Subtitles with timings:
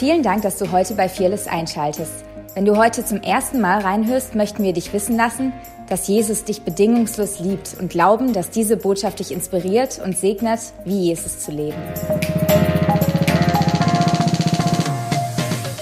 [0.00, 2.24] Vielen Dank, dass du heute bei Fearless einschaltest.
[2.54, 5.52] Wenn du heute zum ersten Mal reinhörst, möchten wir dich wissen lassen,
[5.90, 11.08] dass Jesus dich bedingungslos liebt und glauben, dass diese Botschaft dich inspiriert und segnet, wie
[11.08, 11.76] Jesus zu leben.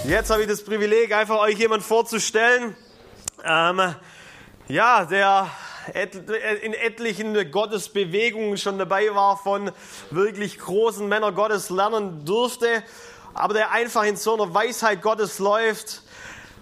[0.05, 2.75] Jetzt habe ich das Privileg, einfach euch jemand vorzustellen.
[3.45, 3.95] Ähm,
[4.67, 5.47] ja, der
[6.63, 9.71] in etlichen Gottesbewegungen schon dabei war, von
[10.11, 12.83] wirklich großen Männern Gottes lernen durfte,
[13.39, 16.03] aber der einfach in so einer Weisheit Gottes läuft,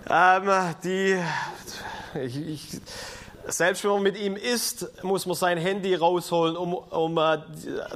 [0.08, 1.18] ähm, die
[2.22, 2.80] ich, ich,
[3.48, 7.38] selbst wenn man mit ihm isst, muss man sein Handy rausholen, um, um äh,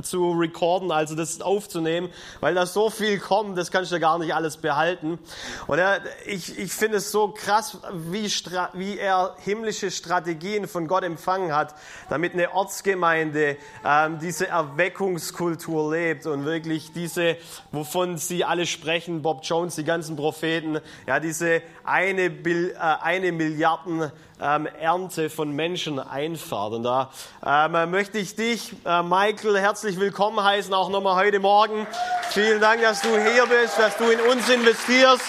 [0.03, 4.35] zu recorden, also das aufzunehmen, weil da so viel kommt, das kannst du gar nicht
[4.35, 5.19] alles behalten.
[5.67, 8.27] Und er, ich, ich finde es so krass, wie,
[8.75, 11.75] wie er himmlische Strategien von Gott empfangen hat,
[12.09, 17.37] damit eine Ortsgemeinde ähm, diese Erweckungskultur lebt und wirklich diese,
[17.73, 24.11] wovon sie alle sprechen, Bob Jones, die ganzen Propheten, ja, diese eine, äh, eine Milliarden
[24.43, 26.73] ähm, Ernte von Menschen einfährt.
[26.73, 27.11] Und da
[27.45, 31.87] ähm, möchte ich dich, äh, Michael, herzlich willkommen heißen, auch nochmal heute Morgen.
[32.31, 35.25] Vielen Dank, dass du hier bist, dass du in uns investierst,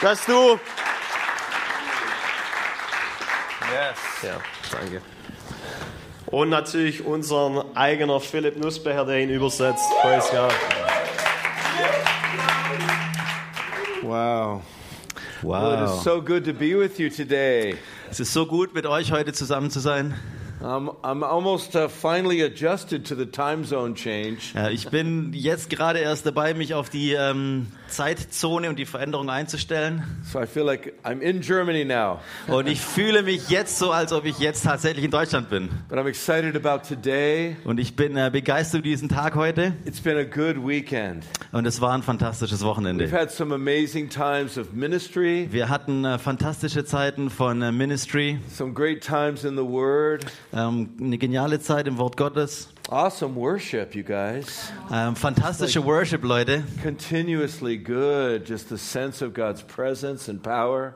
[0.00, 0.58] dass du...
[3.72, 3.98] Yes.
[4.22, 5.02] Ja, danke.
[6.26, 9.84] Und natürlich unseren eigenen Philipp Nussbecher, der ihn übersetzt.
[10.00, 10.52] Praise God.
[14.02, 14.62] Wow.
[15.42, 15.62] Wow.
[15.62, 17.76] Well, it is so good to be with you today.
[18.14, 20.14] Es ist so gut, mit euch heute zusammen zu sein.
[20.62, 24.52] I'm, I'm almost uh, finally adjusted to the time zone change.
[24.54, 29.30] Ja, ich bin jetzt gerade erst dabei, mich auf die ähm, Zeitzone und die Veränderung
[29.30, 30.02] einzustellen.
[30.30, 32.20] So I feel like I'm in Germany now.
[32.48, 35.68] Und ich fühle mich jetzt so, als ob ich jetzt tatsächlich in Deutschland bin.
[35.88, 37.56] But I'm excited about today.
[37.64, 39.74] Und ich bin äh, begeistert über diesen Tag heute.
[39.84, 41.24] It's been a good weekend.
[41.52, 43.04] Und es war ein fantastisches Wochenende.
[43.06, 45.48] We've had some amazing times of ministry.
[45.50, 48.38] Wir hatten äh, fantastische Zeiten von äh, Ministry.
[48.48, 50.26] Some great times in the Word.
[50.52, 52.70] Ähm, eine geniale Zeit im Wort Gottes.
[52.90, 54.70] Awesome worship, you guys.
[54.92, 56.64] Ähm, fantastische like Worship, Leute.
[56.82, 60.94] Continuously good, just the sense of God's presence and power.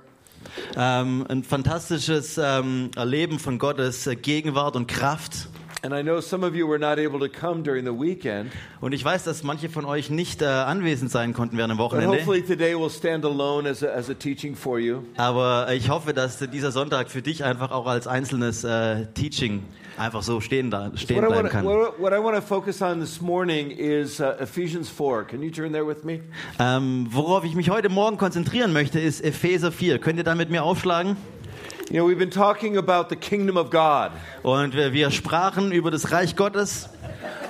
[0.77, 5.49] Ähm, ein fantastisches ähm, Erleben von Gottes äh, Gegenwart und Kraft.
[5.83, 8.51] And I know some of you were not able to come during the weekend.
[8.81, 12.09] Und ich weiß, dass manche von euch nicht äh, anwesend sein konnten während dem Wochenende.
[12.09, 15.03] But hopefully today will stand alone as a, as a teaching for you.
[15.17, 19.63] Aber ich hoffe, dass dieser Sonntag für dich einfach auch als einzelnes äh, Teaching
[19.99, 21.65] einfach so stehen, da, stehen what bleiben kann.
[21.65, 25.25] What, what I want to focus on this morning is uh, Ephesians 4.
[25.25, 26.21] Can you turn there with me?
[26.59, 29.99] Ähm, worauf ich mich heute Morgen konzentrieren möchte, ist Epheser 4.
[29.99, 31.17] Könnt ihr da mit mir aufschlagen?
[31.91, 34.11] You know, we've been talking about the kingdom of God.
[34.43, 36.91] Und wir, wir sprachen über das Reich Gottes.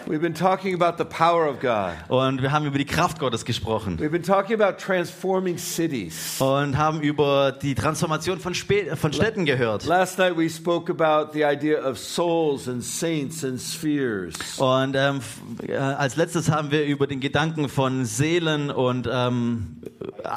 [0.08, 1.92] We've been talking about the power of God.
[2.08, 3.98] Und wir haben über die Kraft Gottes gesprochen.
[3.98, 6.40] We've been talking about transforming cities.
[6.40, 9.84] Und haben über die Transformation von, Spä von Städten gehört.
[9.84, 14.34] Last night we spoke about the idea of souls and saints and spheres.
[14.56, 15.20] Und ähm,
[15.66, 19.82] äh, als letztes haben wir über den Gedanken von Seelen und ähm,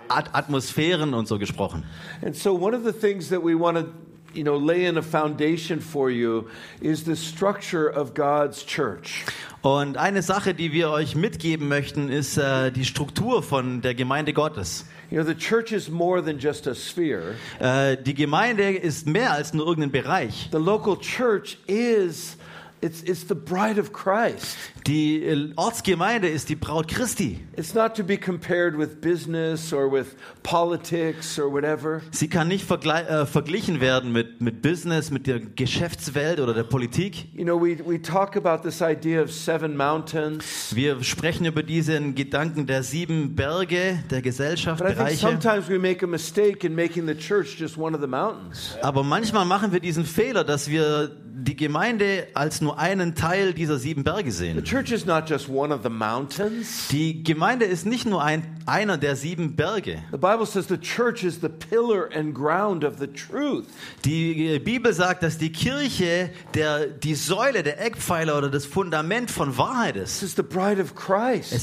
[0.10, 1.86] At Atmosphären und so gesprochen.
[2.26, 3.86] And so one of the things that we want to
[4.34, 6.48] you know, lay in a foundation for you
[6.82, 9.26] is the structure of God's church.
[9.62, 14.34] Und eine Sache, die wir euch mitgeben möchten, ist äh, die Struktur von der Gemeinde
[14.34, 14.86] Gottes.
[15.12, 17.36] You know, the church is more than just a sphere.
[17.60, 20.50] Äh, die Gemeinde ist mehr als nur irgendein Bereich.
[20.52, 22.38] The local church is
[22.82, 24.58] It's, it's the bride of Christ.
[24.88, 27.40] Die äh, Ortsgemeinde ist die Braut Christi.
[27.56, 32.02] It's not to be compared with business or with politics or whatever.
[32.12, 37.28] Sie kann nicht äh, verglichen werden mit mit Business, mit der Geschäftswelt oder der Politik.
[37.34, 40.74] You know, we we talk about this idea of seven mountains.
[40.74, 45.18] Wir sprechen über diesen Gedanken der sieben Berge der Gesellschaft, But Bereiche.
[45.18, 48.76] sometimes we make a mistake in making the church just one of the mountains.
[48.82, 53.78] Aber manchmal machen wir diesen Fehler, dass wir die Gemeinde als nur einen Teil dieser
[53.78, 54.56] sieben Berge sehen.
[54.72, 56.88] The church is not just one of the mountains.
[56.92, 60.02] Die Gemeinde ist nicht nur ein, einer der sieben Berge.
[60.12, 63.66] The Bible says the church is the pillar and ground of the truth.
[64.06, 69.58] Die Bibel sagt, dass die Kirche der die Säule, der Eckpfeiler oder das Fundament von
[69.58, 70.24] Wahrheit ist.
[70.24, 70.38] Es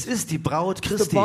[0.05, 1.17] ist die Braut Christi.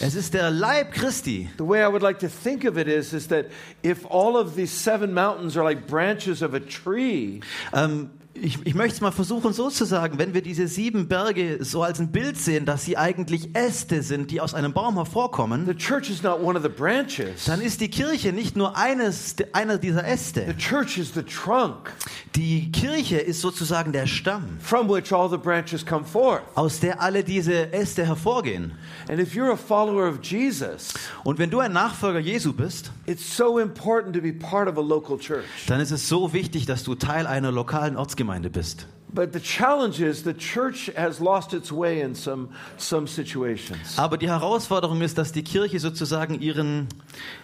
[0.00, 1.50] Es ist der Leib Christi.
[1.58, 3.46] The way I would like to think of it is is that
[3.82, 7.40] if all of these seven mountains are like branches of a tree,
[7.72, 11.58] ähm, ich, ich möchte es mal versuchen so zu sagen, wenn wir diese sieben Berge
[11.60, 15.66] so als ein Bild sehen, dass sie eigentlich Äste sind, die aus einem Baum hervorkommen,
[15.66, 17.44] the church is not one of the branches.
[17.46, 20.56] dann ist die Kirche nicht nur eines, einer dieser The Äste.
[20.56, 21.92] church is the trunk
[22.34, 26.40] Die Kirche ist sozusagen der Stamm, from which all the branches come forth.
[26.54, 28.72] aus der alle diese Äste hervorgehen.
[29.08, 30.94] And if you're a follower of Jesus,
[31.24, 34.80] Und wenn du ein Nachfolger Jesu bist, it's so important to be part of a
[34.80, 35.44] local church.
[35.66, 38.86] dann ist es so wichtig, dass du Teil einer lokalen Ortsgemeinde bist.
[39.14, 42.48] But the challenge is the church has lost its way in some
[42.78, 43.98] some situations.
[43.98, 46.88] Aber die Herausforderung ist, dass die Kirche sozusagen ihren,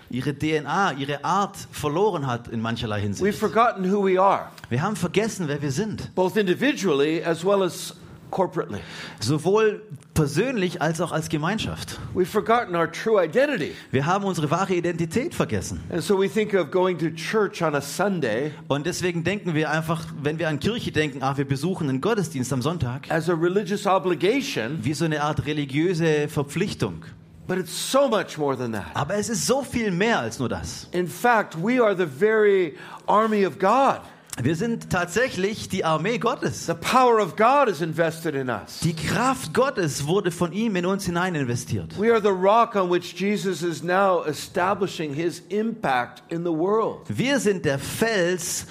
[0.09, 3.39] ihre DNA, ihre Art verloren hat in mancherlei We've Hinsicht.
[3.39, 6.15] forgotten who we are, Wir haben vergessen, wer wir sind.
[6.15, 7.95] both individually as well as
[8.31, 8.81] corporately.
[9.21, 9.83] Sowohl
[10.15, 11.99] persönlich als auch als Gemeinschaft.
[12.15, 13.73] We've forgotten our true identity.
[13.91, 15.81] Wir haben unsere wahre Identität vergessen.
[15.91, 19.71] And so we think of going to church on a Sunday Und deswegen denken wir
[19.71, 23.35] einfach, wenn wir an Kirche denken, ah, wir besuchen einen Gottesdienst am Sonntag, as a
[23.35, 27.05] religious obligation, wie so eine Art religiöse Verpflichtung.
[27.47, 28.85] but it's so much more than that.
[28.93, 30.87] Aber es ist so viel mehr als nur das.
[30.93, 32.75] In fact, we are the very
[33.07, 34.01] army of God.
[34.41, 36.67] Wir sind tatsächlich die Armee Gottes.
[36.67, 38.79] The power of God is invested in us.
[38.85, 41.99] Die Kraft Gottes wurde von ihm in uns hinein investiert.
[41.99, 47.01] We are the rock on which Jesus is now establishing his impact in the world.
[47.09, 48.67] Wir sind der Fels,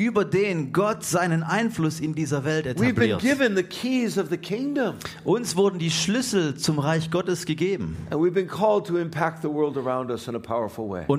[0.00, 3.20] über den Gott seinen Einfluss in dieser Welt We've been etabliert.
[3.20, 4.94] given the keys of the kingdom,
[5.24, 7.98] Uns wurden die Schlüssel zum Reich Gottes gegeben.
[8.10, 8.34] Und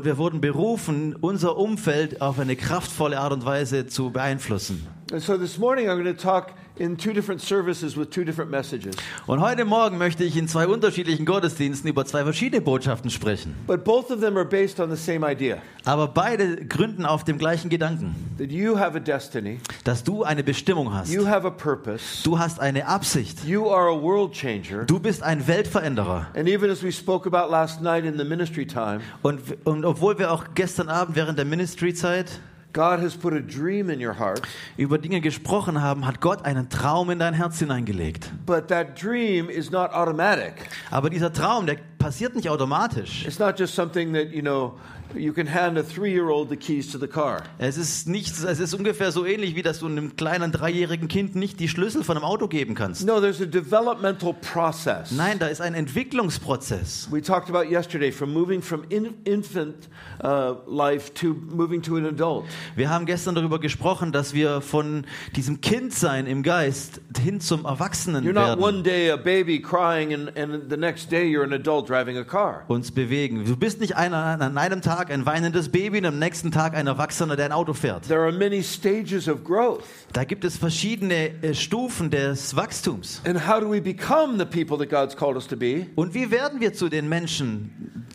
[0.06, 4.88] wir wurden berufen, unser Umfeld auf eine kraftvolle Art und Weise zu beeinflussen.
[5.12, 8.50] And so this morning I'm going to talk in two different services with two different
[8.50, 8.95] messages.
[9.27, 13.56] Und heute Morgen möchte ich in zwei unterschiedlichen Gottesdiensten über zwei verschiedene Botschaften sprechen.
[13.68, 17.38] But both of them are based on the same idea Aber beide gründen auf dem
[17.38, 21.12] gleichen Gedanken, that you have a destiny, dass du eine Bestimmung hast.
[21.12, 23.44] you have a purpose, Du hast eine Absicht.
[23.45, 24.85] you are a world changer.
[24.85, 26.27] Du bist ein Weltveränderer.
[26.35, 30.18] And even as we spoke about last night in the ministry time, Und, und obwohl
[30.18, 32.41] wir auch gestern Abend während der Ministry-Zeit God
[32.77, 34.41] has put a dream in your heart,
[34.77, 38.31] über Dinge gesprochen haben, hat Gott einen Traum in dein Herz hineingelegt.
[38.45, 40.53] but that dream is not automatic.
[40.89, 43.25] Aber dieser Traum, der passiert nicht automatisch.
[43.25, 44.73] It's not just something that, you know,
[45.15, 47.43] you can hand a three year old the keys to the car.
[47.57, 51.35] Es ist nicht, es ist ungefähr so ähnlich, wie dass du einem kleinen dreijährigen Kind
[51.35, 53.05] nicht die Schlüssel von einem Auto geben kannst.
[53.05, 55.11] No, there's a developmental process.
[55.11, 57.09] Nein, da ist ein Entwicklungsprozess.
[57.11, 59.89] We talked about yesterday from moving from in, infant
[60.23, 62.45] uh, life to moving to an adult.
[62.75, 65.05] Wir haben gestern darüber gesprochen, dass wir von
[65.35, 70.13] diesem Kindsein im Geist hin zum Erwachsenen You're not one werden, day a baby crying
[70.13, 72.63] and, and the next day you're an adult driving a car.
[72.67, 73.45] uns bewegen.
[73.45, 76.88] Du bist nicht einer, an einem Tag ein weinendes Baby und am nächsten Tag ein
[76.88, 78.07] Erwachsener, der ein Auto fährt.
[78.07, 79.83] There are many stages of growth.
[80.13, 83.21] Da gibt es verschiedene äh, Stufen des Wachstums.
[83.25, 85.88] And how do we become the people that God's called us to be?
[85.95, 88.06] Und wie werden wir zu den Menschen,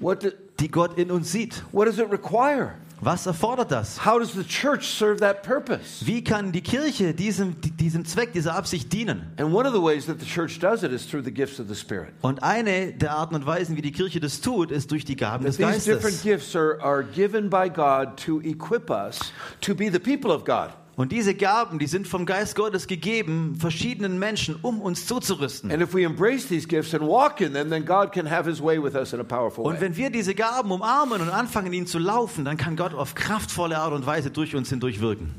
[0.00, 1.62] do, die Gott in uns sieht?
[1.72, 2.74] what does it require?
[3.00, 4.04] Was erfordert das?
[4.04, 6.04] How does the church serve that purpose?
[6.06, 9.32] Wie kann die Kirche diesem, diesem Zweck, dieser Absicht dienen?
[9.36, 11.68] And one of the ways that the church does it is through the gifts of
[11.68, 12.10] the Spirit.
[12.22, 15.44] Und eine der Arten und Weisen, wie die Kirche das tut, ist durch die Gaben
[15.44, 16.22] des That these different Geistes.
[16.22, 19.18] gifts are, are given by God to equip us
[19.60, 20.70] to be the people of God.
[20.96, 25.70] Und diese Gaben, die sind vom Geist Gottes gegeben, verschiedenen Menschen, um uns zuzurüsten.
[25.70, 25.96] Und wenn
[29.96, 33.92] wir diese Gaben umarmen und anfangen, ihnen zu laufen, dann kann Gott auf kraftvolle Art
[33.92, 35.34] und Weise durch uns hindurch wirken.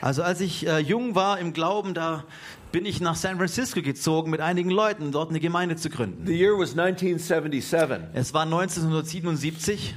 [0.00, 2.24] Also als ich äh, jung war im Glauben, da
[2.70, 6.26] bin ich nach San Francisco gezogen mit einigen Leuten, dort eine Gemeinde zu gründen.
[6.26, 9.94] The year was 1977, Es war 1977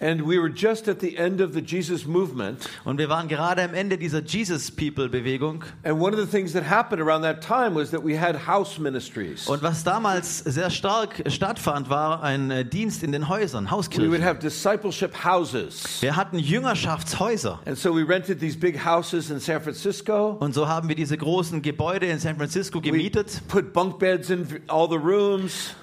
[0.00, 2.68] and we were just at the end of the Jesus movement.
[2.84, 5.62] und wir waren gerade am Ende dieser Jesus People Bewegung.
[5.84, 8.78] And one of the things that happened around that time was that we had house
[8.78, 9.46] ministries.
[9.46, 13.70] Und was damals sehr stark stattfand, war ein äh, Dienst in den Häusern, We would
[13.70, 14.24] Hauskirchen.
[14.24, 16.00] have discipleship houses.
[16.00, 17.60] Wir hatten Jüngerschaftshäuser.
[17.66, 20.36] And so we rented these big houses in San Francisco.
[20.40, 23.42] Und so haben wir diese großen Gebäude in San Francisco We gemietet.
[23.48, 25.74] put bunk beds in all the rooms.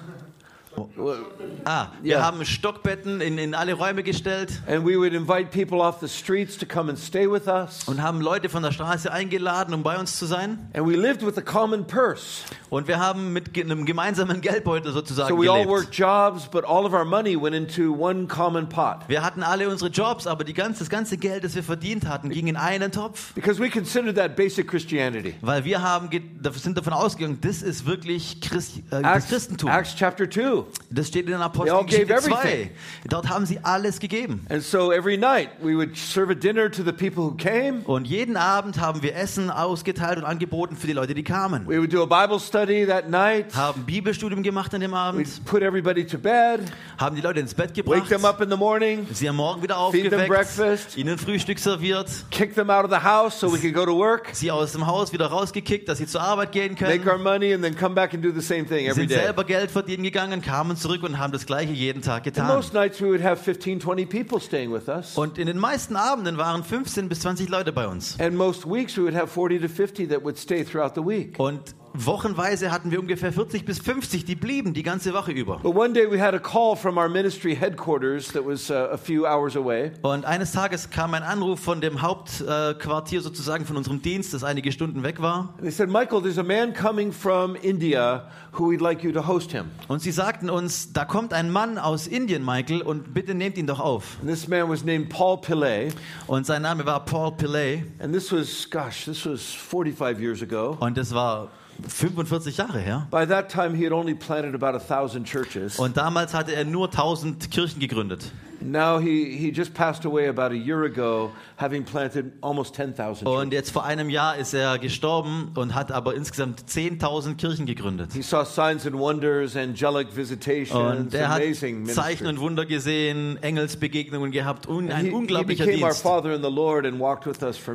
[1.65, 2.23] Ah, wir Ja.
[2.23, 6.57] haben Stockbetten in, in alle Räume gestellt And we would invite people off the streets
[6.57, 7.83] to come and stay with us.
[7.87, 10.69] und haben Leute von der Straße eingeladen, um bei uns zu sein.
[10.73, 12.43] And we lived with a common purse.
[12.69, 15.69] Und wir haben mit einem gemeinsamen Geldbeutel sozusagen So we all gelebt.
[15.71, 19.07] worked jobs, but all of our money went into one common pot.
[19.07, 22.29] Wir hatten alle unsere Jobs, aber die ganze, das ganze Geld, das wir verdient hatten,
[22.29, 23.33] ging in einen Topf.
[23.33, 25.35] Because we considered that basic Christianity.
[25.41, 26.09] Weil wir haben,
[26.53, 29.69] sind davon ausgegangen, das ist wirklich Christ, äh, Acts, Christentum.
[29.69, 30.65] Acts chapter 2.
[30.89, 32.31] Das steht in Apostelgeschichte gave 2.
[32.39, 32.69] everything.
[33.09, 34.45] Dort haben sie alles gegeben.
[34.49, 37.81] And so every night we would serve a dinner to the people who came.
[37.85, 41.67] Und jeden Abend haben wir Essen ausgeteilt und angeboten für die Leute, die kamen.
[41.67, 43.55] We would do a Bible study that night.
[43.55, 46.61] Haben Bibelstudium gemacht an dem Abend, We'd put everybody to bed,
[46.97, 49.61] haben die Leute ins Bett wake gebracht, them up in the morning, sie am Morgen
[49.61, 50.97] wieder Feed them aufgeweckt, breakfast.
[50.97, 54.29] ihnen Frühstück serviert, kick them out of the house so we could go to work,
[54.33, 57.23] sie aus dem Haus wieder rausgekickt, dass sie zur Arbeit gehen make our können.
[57.23, 59.19] money, and then come back and do the same thing every Sind day.
[59.19, 62.47] selber Geld verdienen gegangen, kamen zurück und haben das gleiche jeden Tag And getan.
[62.47, 65.17] most nights we would have 15, 20 people staying with us.
[65.17, 68.19] Und in den meisten Abenden waren 15 bis 20 Leute bei uns.
[68.19, 71.35] And most weeks we would have 40 to 50 that would stay throughout the week.
[71.39, 75.59] Und wochenweise hatten wir ungefähr 40 bis 50, die blieben die ganze Woche über.
[75.59, 78.97] But one day we had a call from our ministry headquarters that was uh, a
[78.97, 79.91] few hours away.
[80.01, 84.71] Und eines Tages kam ein Anruf von dem Hauptquartier sozusagen von unserem Dienst, das einige
[84.71, 85.53] Stunden weg war.
[85.57, 89.27] And they said, Michael, there's a man coming from India who we'd like you to
[89.27, 89.65] host him.
[89.87, 93.67] Und sie sagten uns, da kommt ein Mann aus Indien, Michael, und bitte nehmt ihn
[93.67, 94.17] doch auf.
[94.21, 95.89] And this man was named Paul Pillay.
[96.27, 97.83] Und sein Name war Paul Pillay.
[97.99, 100.77] And this was, gosh, this was 45 years ago.
[100.79, 101.49] Und das war
[101.87, 103.07] 45 Jahre her.
[103.11, 105.77] By that time, he had only planted about a thousand churches.
[105.79, 108.31] Und damals hatte er nur 1000 Kirchen gegründet.
[108.59, 113.53] Now he, he just passed away about a year ago, having planted almost 10,000 Und
[113.53, 118.13] jetzt vor einem Jahr ist er gestorben und hat aber insgesamt 10.000 Kirchen gegründet.
[118.13, 122.27] He saw signs and wonders, angelic visitations, Und er hat amazing Zeichen ministry.
[122.27, 126.03] und Wunder gesehen, Engelsbegegnungen gehabt und ein he, he unglaublicher our Dienst.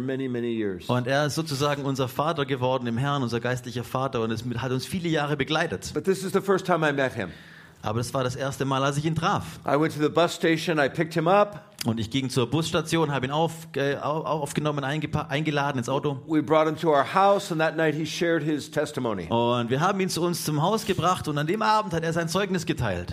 [0.00, 0.78] many, many.
[0.88, 4.72] Und er ist sozusagen unser Vater geworden im Herrn, unser geistlicher Vater und es hat
[4.72, 5.92] uns viele Jahre begleitet.
[5.94, 7.28] But this is the first time I met him.
[7.82, 9.58] Aber das war das erste Mal, als ich ihn traf.
[9.66, 13.10] I went to the bus station, I picked him up, Und ich ging zur Busstation,
[13.12, 16.22] habe ihn auf, äh, au- aufgenommen, eingeladen ins Auto.
[16.28, 19.26] we brought him to our house, and that night he shared his testimony.
[19.28, 22.12] Und wir haben ihn zu uns zum Haus gebracht und an dem Abend hat er
[22.12, 23.12] sein Zeugnis geteilt.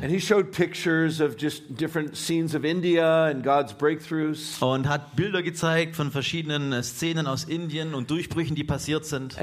[4.61, 9.35] Und hat Bilder gezeigt von verschiedenen äh, Szenen aus Indien und Durchbrüchen, die passiert sind.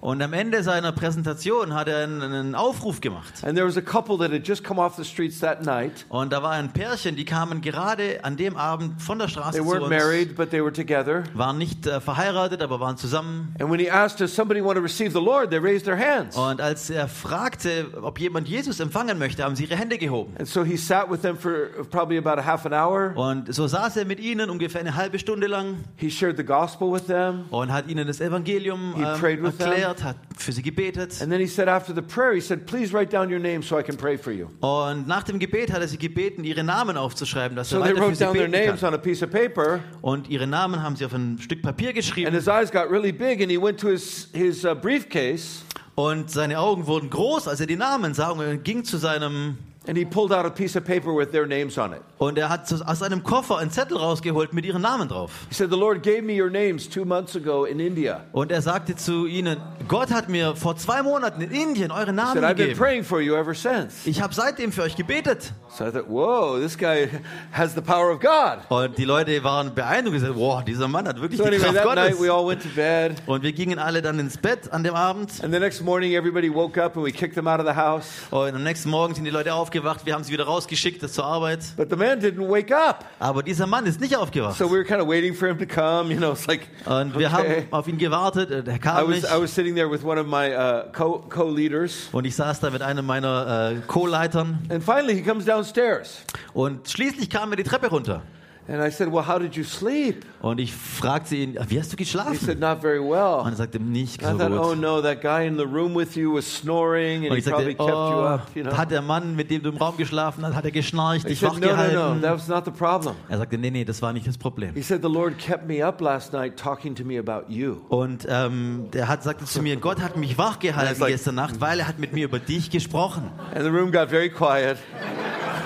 [0.00, 3.32] Und am Ende seiner Präsentation hat er einen, einen Aufruf gemacht.
[3.44, 6.04] And there was a couple that had just come off the streets that night.
[6.08, 9.60] Und da war ein Pärchen, die kamen gerade an dem Abend von der Straße They
[9.62, 9.90] zu weren't uns.
[9.90, 11.22] married, but they were together.
[11.34, 13.54] Waren nicht äh, verheiratet, aber waren zusammen.
[13.60, 15.50] And when he asked, Does somebody want to receive the Lord?
[15.50, 16.36] they raised their hands.
[16.36, 20.34] Und als er fragte, ob jemand Jesus empfangen möchte, haben sie ihre Hände gehoben.
[20.36, 23.16] And so he sat with them for probably about a half an hour.
[23.16, 26.92] Und so saß er mit ihnen ungefähr eine halbe Stunde lang He shared the gospel
[26.92, 27.44] with them.
[27.50, 29.68] und hat ihnen das Evangelium He prayed ähm, with them.
[29.68, 31.20] erklärt, hat für sie gebetet.
[31.22, 33.78] And then he said, after the prayer, he said, Please write down your name so
[33.78, 34.48] I can pray for you.
[34.60, 37.92] Und nach dem Gebet hat er sie gebeten, ihre Namen aufzuschreiben, dass er So they
[37.94, 38.88] wrote down their names kann.
[38.88, 39.80] on a piece of paper.
[40.00, 42.34] Und ihre Namen haben sie auf ein Stück Papier And geschrieben.
[42.34, 45.62] his eyes got really big, and he went to his, his uh, briefcase
[45.94, 48.30] Und seine Augen wurden groß, als er die Namen sah.
[48.30, 51.76] Und ging zu seinem and he pulled out a piece of paper with their names
[51.78, 52.00] on it.
[52.18, 55.30] und er hat aus seinem Koffer einen Zettel rausgeholt mit ihren Namen drauf.
[55.48, 58.20] He said, The Lord gave me your names two months ago in India.
[58.32, 59.56] Und er sagte zu ihnen:
[59.88, 62.78] Gott hat mir vor zwei Monaten in Indien eure Namen said, I've been gegeben.
[62.78, 64.06] praying for you ever since.
[64.06, 65.52] Ich habe seitdem für euch gebetet.
[65.68, 67.08] So I thought, Whoa, this guy
[67.52, 68.58] has the power of God.
[68.68, 71.72] Und die Leute waren beeindruckt und gesagt: Wow, dieser Mann hat wirklich So die anyway,
[71.72, 72.20] Kraft that night Gottes.
[72.20, 73.14] we all went to bed.
[73.26, 75.42] Und wir gingen alle dann ins Bett an dem Abend.
[75.42, 78.06] And the next morning, everybody woke up and we kicked them out of the house.
[78.30, 80.04] Und am nächsten Morgen sind die Leute aufgewacht.
[80.04, 81.60] Wir haben sie wieder rausgeschickt zur Arbeit.
[81.76, 83.06] But the man didn't wake up.
[83.18, 84.58] Aber dieser Mann ist nicht aufgewacht.
[84.58, 86.12] So we were kind of waiting for him to come.
[86.12, 87.62] You know, it's like, Und wir okay.
[87.62, 88.50] haben auf ihn gewartet.
[88.50, 89.24] äh, Er I kam was, nicht.
[89.24, 92.08] I was sitting there with one of my uh, co- co-leaders.
[92.12, 94.58] Und ich saß da mit einem meiner äh, Co-Leitern.
[94.68, 96.22] And finally, he comes downstairs.
[96.52, 98.22] Und schließlich kam er die Treppe runter.
[98.68, 100.24] And I said, well, how did you sleep?
[100.40, 102.36] Und ich fragte ihn, wie hast du He geschlafen?
[102.38, 103.42] said, not very Und well.
[103.44, 104.78] er sagte, nicht so thought, oh gut.
[104.80, 107.76] no, that guy in the room with you was snoring and he ich probably sagte,
[107.76, 108.76] kept you oh, up, you know.
[108.76, 111.58] hat der Mann, mit dem du im Raum geschlafen hast, hat er geschnarcht, dich said,
[111.60, 113.16] no, no, no, that was not the problem.
[113.28, 114.74] Er sagte, nee, nee, das war nicht das Problem.
[114.74, 117.78] He said, the Lord kept me up last night talking to me about you.
[117.88, 121.60] Und ähm, der hat, sagte zu mir, Gott hat mich wachgehalten It's like- gestern Nacht,
[121.60, 123.30] weil er hat mit mir über dich gesprochen.
[123.54, 124.78] And the room got very quiet.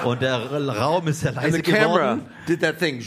[0.04, 2.26] Und der Raum ist sehr And leise the camera geworden.
[2.46, 3.02] did that thing.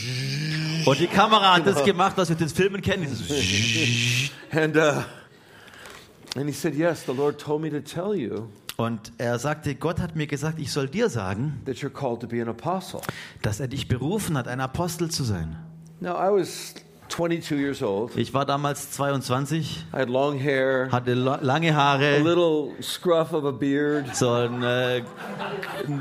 [0.85, 3.07] Und die Kamera hat das gemacht, was wir den Filmen kennen.
[4.51, 5.03] And, uh,
[6.35, 9.99] and he said, yes, the Lord told me to tell you Und er sagte, Gott
[9.99, 13.01] hat mir gesagt, ich soll dir sagen, that you're called to be an apostle.
[13.41, 15.57] dass er dich berufen hat, ein Apostel zu sein.
[15.99, 16.88] Now, I was 22 years old.
[18.15, 23.45] Ich war damals 22, I had long hair, hatte lange a Haare, little scruff of
[23.45, 24.15] a beard.
[24.15, 25.01] so ein, äh,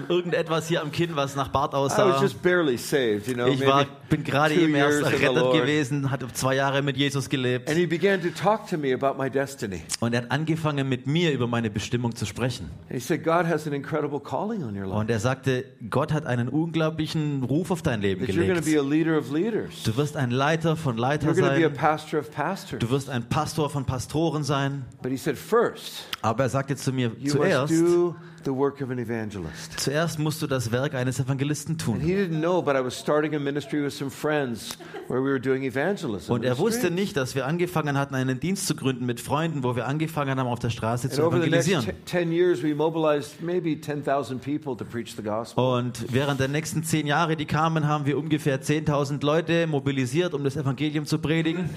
[0.09, 2.21] irgendetwas hier am Kinn, was nach Bart I was aussah.
[2.21, 6.55] just barely saved, you know, Ich war, bin gerade eben erst errettet gewesen, hatte zwei
[6.55, 9.83] Jahre mit Jesus gelebt And he began to talk to me about my destiny.
[10.01, 12.71] und er hat angefangen mit mir über meine Bestimmung zu sprechen.
[12.91, 18.67] Und er sagte, Gott hat einen unglaublichen Ruf auf dein Leben gelegt.
[18.67, 22.25] Du wirst ein Leiter von Leiter be a sein.
[22.31, 22.79] pastor.
[22.79, 24.85] Du wirst ein Pastor von Pastoren sein.
[25.17, 25.39] Said,
[26.21, 27.73] Aber er sagte zu mir, zuerst,
[28.49, 29.79] the work of an evangelist.
[29.79, 32.01] zuerst musst du das Werk eines Evangelisten And tun.
[32.01, 34.79] he didn't know, but I was starting a ministry with some friends
[35.09, 36.33] where we were doing evangelism.
[36.33, 39.77] Und er wusste nicht, dass wir angefangen hatten, einen Dienst zu gründen mit Freunden, wo
[39.77, 41.85] wir angefangen haben, auf der Straße zu evangelisieren.
[41.85, 45.63] te- 10 years, we mobilized maybe 10,000 people to preach the gospel.
[45.63, 50.45] Und während der nächsten zehn Jahre, die kamen, haben wir ungefähr 10.000 Leute mobilisiert, um
[50.45, 51.69] das Evangelium zu predigen.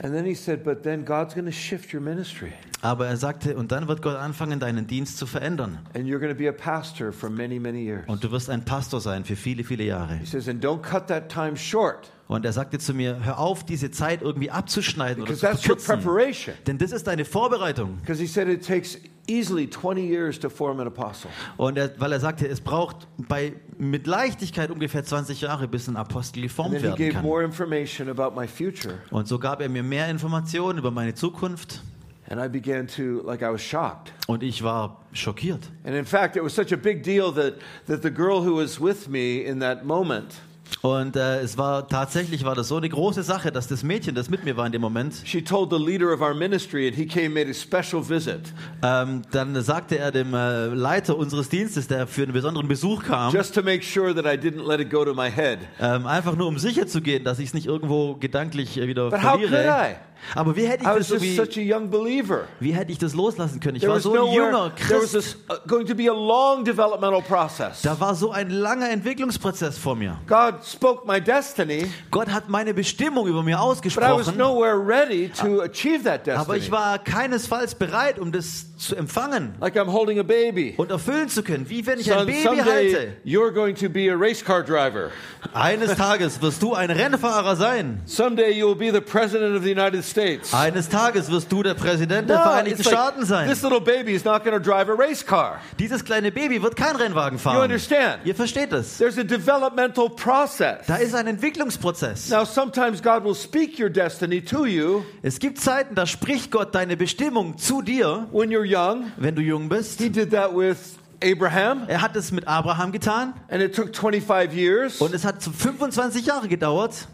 [0.00, 2.52] And then he said, but then God's going to shift your ministry.
[2.80, 5.78] Aber er sagte, und dann wird Gott anfangen, deinen Dienst zu verändern.
[5.94, 8.04] And you're going to be a pastor for many, many years.
[8.06, 10.14] Und du wirst ein Pastor sein für viele, viele Jahre.
[10.16, 13.64] He says, and don't cut that time short Und er sagte zu mir, hör auf,
[13.64, 16.04] diese Zeit irgendwie abzuschneiden oder because zu that's your verkürzen.
[16.04, 16.54] preparation.
[16.66, 17.96] Denn das ist deine Vorbereitung.
[18.02, 21.30] Because he said it takes easily 20 years to form an apostle.
[21.56, 25.96] Und er, weil er sagte, es braucht bei, mit Leichtigkeit ungefähr 20 Jahre, bis ein
[25.96, 27.22] Apostel geformt werden gave kann.
[27.24, 28.94] more information about my future.
[29.10, 31.82] Und so gab er mir mehr Informationen über meine Zukunft.
[32.30, 34.12] And I began to, like, I was shocked.
[34.26, 35.60] Und ich war schockiert.
[35.84, 37.54] And in fact, it was such a big deal that,
[37.86, 40.34] that the girl who was with me in that moment,
[40.82, 44.28] Und äh, es war tatsächlich war das so eine große Sache, dass das Mädchen, das
[44.28, 47.06] mit mir war in dem Moment, she told the leader of our ministry, and he
[47.06, 52.06] came made a special visit ähm, dann sagte er dem äh, Leiter unseres Dienstes, der
[52.06, 55.06] für einen besonderen Besuch kam, just to make sure that I didn't let it go
[55.06, 55.58] to my head.
[55.80, 59.08] ähm, einfach nur um sicher zu gehen, dass ich es nicht irgendwo gedanklich äh, wieder
[59.08, 59.92] But how could verliere.
[59.92, 59.94] I?
[60.34, 62.44] Aber wie hätte ich I das was so just wie, such a young believer.
[62.60, 63.76] wie hätte ich das loslassen können?
[63.76, 65.12] Ich There war was so ein nowhere, junger there was Christ.
[65.12, 67.82] this, uh, going to be a long developmental process.
[67.82, 70.18] Da war so ein langer Entwicklungsprozess vor mir.
[70.26, 74.76] God spoke my destiny, Gott hat meine Bestimmung über mir but I was ausgesprochen, nowhere
[74.78, 76.70] ready to achieve that aber ich destiny.
[76.72, 80.74] war keinesfalls bereit, um das zu empfangen Like I'm holding a baby.
[80.76, 81.68] und erfüllen zu können.
[81.68, 83.12] Wie wenn ich ein Baby someday halte.
[83.24, 85.10] you're going to be a race car driver.
[85.52, 88.00] Eines Tages wirst du ein Rennfahrer sein.
[88.06, 90.54] Someday you will be the president of the United States.
[90.54, 93.48] Eines Tages wirst du der Präsident der No, Vereinigten it's like, Staaten sein.
[93.48, 95.60] this little baby is not going to drive a race car.
[95.78, 97.62] Dieses kleine Baby wird kein Rennwagen You fahren.
[97.62, 98.20] understand?
[98.24, 98.98] Ihr versteht es.
[98.98, 100.86] There's a developmental process.
[100.86, 102.30] Da ist ein Entwicklungsprozess.
[102.30, 106.74] Now, sometimes God will speak your destiny to you Es gibt Zeiten, da spricht Gott
[106.74, 109.10] deine Bestimmung zu dir, when you're young.
[109.16, 110.00] wenn du jung bist.
[110.00, 110.76] He did that with
[111.22, 115.00] Abraham, Er hat es mit Abraham getan and it took 25 years.
[115.00, 117.08] und es hat 25 Jahre gedauert.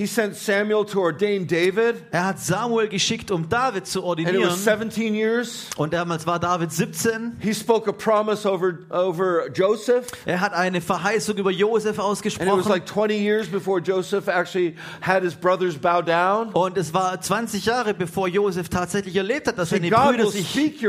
[0.00, 4.26] He sent Samuel to ordain David, Er hat Samuel geschickt, um David zu and it
[4.28, 4.48] ordinieren.
[4.50, 5.66] was 17 years.
[5.76, 7.36] Und damals war David 17.
[7.38, 11.98] He spoke a promise over, over Joseph, Er hat eine Verheißung über Josef and it
[11.98, 12.70] was ausgesprochen.
[12.70, 16.48] like 20 years before Joseph actually had his brothers bow down.
[16.54, 20.80] Und es war 20 Jahre, bevor Josef tatsächlich erlebt hat, dass seine God Brüder sich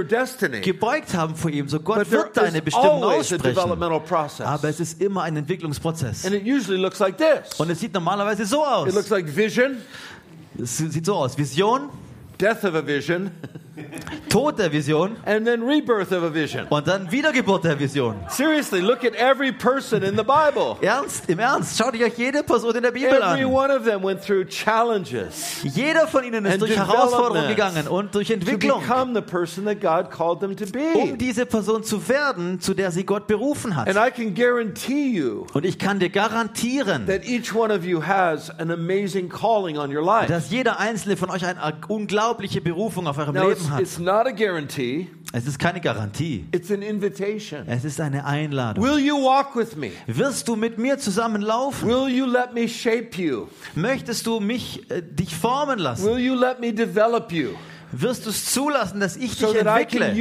[0.62, 1.68] gebeugt haben vor ihm.
[1.68, 4.44] So Gott but wird deine Bestimmung aussprechen.
[4.46, 6.24] Aber es ist immer ein Entwicklungsprozess.
[6.26, 7.60] And it usually looks like this.
[7.60, 9.82] Und es sieht normalerweise so It looks like vision,
[10.64, 11.36] sieht so aus.
[11.36, 11.90] Vision,
[12.38, 13.32] death of a vision,
[14.30, 16.68] Tod der Vision and then rebirth of a vision.
[16.70, 18.16] und dann Wiedergeburt der Vision.
[18.30, 20.76] Seriously, look at every person in the Bible.
[20.82, 23.52] Ernst, im Ernst, schaut euch jede Person in der Bibel Every an.
[23.52, 28.14] one of them went through challenges Jeder von ihnen ist And durch Herausforderungen gegangen und
[28.16, 31.18] durch to Entwicklung, become the person that God called them to um be.
[31.18, 34.08] diese Person zu werden, zu der sie Gott berufen And hat.
[34.08, 38.50] I can guarantee you Und ich kann dir garantieren, that each one of you has
[38.60, 40.28] an amazing calling on your life.
[40.28, 43.82] dass jeder einzelne von euch eine unglaubliche Berufung auf eurem Now, it's, Leben hat.
[43.82, 46.46] it's not a guarantee, Es ist keine Garantie.
[46.52, 47.68] it's an invitation.
[47.68, 48.84] Es ist eine Einladung.
[48.84, 49.92] Will you walk with me?
[50.08, 51.88] Wirst du mit mir zusammenlaufen?
[51.88, 53.48] Will you let me shape you?
[53.76, 56.06] Möchtest du mich äh, dich formen lassen?
[56.06, 57.50] Will you let me develop you
[57.94, 60.14] Wirst du es zulassen, dass ich so dich entwickle,